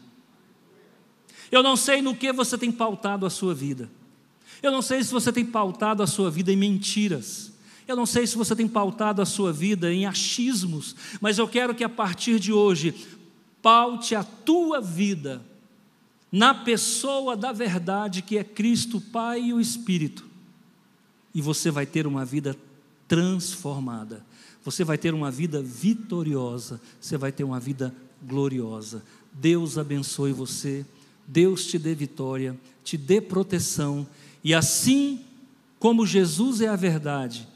Eu 1.52 1.62
não 1.62 1.76
sei 1.76 2.02
no 2.02 2.16
que 2.16 2.34
você 2.34 2.58
tem 2.58 2.72
pautado 2.72 3.24
a 3.24 3.30
sua 3.30 3.54
vida. 3.54 3.88
Eu 4.64 4.72
não 4.72 4.82
sei 4.82 5.04
se 5.04 5.12
você 5.12 5.32
tem 5.32 5.46
pautado 5.46 6.02
a 6.02 6.08
sua 6.08 6.32
vida 6.32 6.52
em 6.52 6.56
mentiras. 6.56 7.54
Eu 7.88 7.96
não 7.96 8.08
sei 8.08 8.26
se 8.26 8.36
você 8.36 8.56
tem 8.56 8.68
pautado 8.68 9.22
a 9.22 9.26
sua 9.26 9.54
vida 9.54 9.94
em 9.94 10.08
achismos, 10.08 10.96
mas 11.20 11.38
eu 11.38 11.48
quero 11.48 11.76
que 11.76 11.84
a 11.84 11.90
partir 11.90 12.40
de 12.40 12.52
hoje 12.52 12.96
paute 13.62 14.16
a 14.16 14.24
tua 14.24 14.82
vida 14.82 15.51
na 16.32 16.54
pessoa 16.54 17.36
da 17.36 17.52
verdade 17.52 18.22
que 18.22 18.38
é 18.38 18.44
Cristo, 18.44 18.98
o 18.98 19.02
Pai 19.02 19.42
e 19.42 19.54
o 19.54 19.60
Espírito. 19.60 20.26
E 21.34 21.42
você 21.42 21.70
vai 21.70 21.86
ter 21.86 22.08
uma 22.08 22.24
vida 22.24 22.56
transformada. 23.08 24.26
Você 24.64 24.84
vai 24.84 24.98
ter 24.98 25.14
uma 25.14 25.32
vida 25.32 25.62
vitoriosa, 25.62 26.80
você 27.00 27.18
vai 27.18 27.32
ter 27.32 27.44
uma 27.44 27.60
vida 27.60 27.94
gloriosa. 28.24 29.04
Deus 29.34 29.78
abençoe 29.78 30.32
você, 30.32 30.86
Deus 31.28 31.66
te 31.66 31.80
dê 31.80 31.96
vitória, 31.96 32.58
te 32.84 32.98
dê 32.98 33.20
proteção, 33.20 34.08
e 34.44 34.54
assim 34.54 35.22
como 35.80 36.06
Jesus 36.06 36.62
é 36.62 36.68
a 36.68 36.76
verdade, 36.76 37.48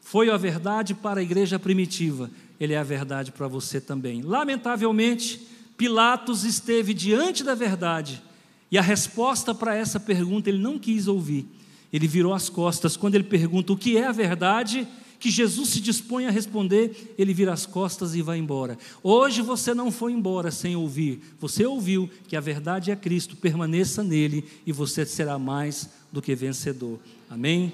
foi 0.00 0.30
a 0.30 0.36
verdade 0.36 0.94
para 0.94 1.20
a 1.20 1.22
igreja 1.22 1.58
primitiva, 1.58 2.30
ele 2.58 2.72
é 2.72 2.78
a 2.78 2.82
verdade 2.82 3.32
para 3.32 3.46
você 3.46 3.80
também. 3.80 4.22
Lamentavelmente, 4.22 5.46
Pilatos 5.76 6.44
esteve 6.44 6.94
diante 6.94 7.42
da 7.42 7.54
verdade 7.54 8.22
e 8.70 8.78
a 8.78 8.82
resposta 8.82 9.54
para 9.54 9.76
essa 9.76 10.00
pergunta 10.00 10.48
ele 10.48 10.58
não 10.58 10.78
quis 10.78 11.06
ouvir. 11.06 11.46
Ele 11.92 12.08
virou 12.08 12.34
as 12.34 12.48
costas. 12.48 12.96
Quando 12.96 13.14
ele 13.14 13.24
pergunta 13.24 13.72
o 13.72 13.76
que 13.76 13.96
é 13.96 14.06
a 14.06 14.12
verdade, 14.12 14.86
que 15.20 15.30
Jesus 15.30 15.68
se 15.68 15.80
dispõe 15.80 16.26
a 16.26 16.30
responder, 16.30 17.14
ele 17.16 17.32
vira 17.32 17.52
as 17.52 17.66
costas 17.66 18.14
e 18.14 18.20
vai 18.20 18.36
embora. 18.36 18.76
Hoje 19.02 19.42
você 19.42 19.72
não 19.72 19.92
foi 19.92 20.12
embora 20.12 20.50
sem 20.50 20.74
ouvir. 20.74 21.20
Você 21.38 21.64
ouviu 21.64 22.10
que 22.26 22.36
a 22.36 22.40
verdade 22.40 22.90
é 22.90 22.96
Cristo, 22.96 23.36
permaneça 23.36 24.02
nele 24.02 24.44
e 24.66 24.72
você 24.72 25.06
será 25.06 25.38
mais 25.38 25.88
do 26.12 26.20
que 26.20 26.34
vencedor. 26.34 26.98
Amém? 27.30 27.72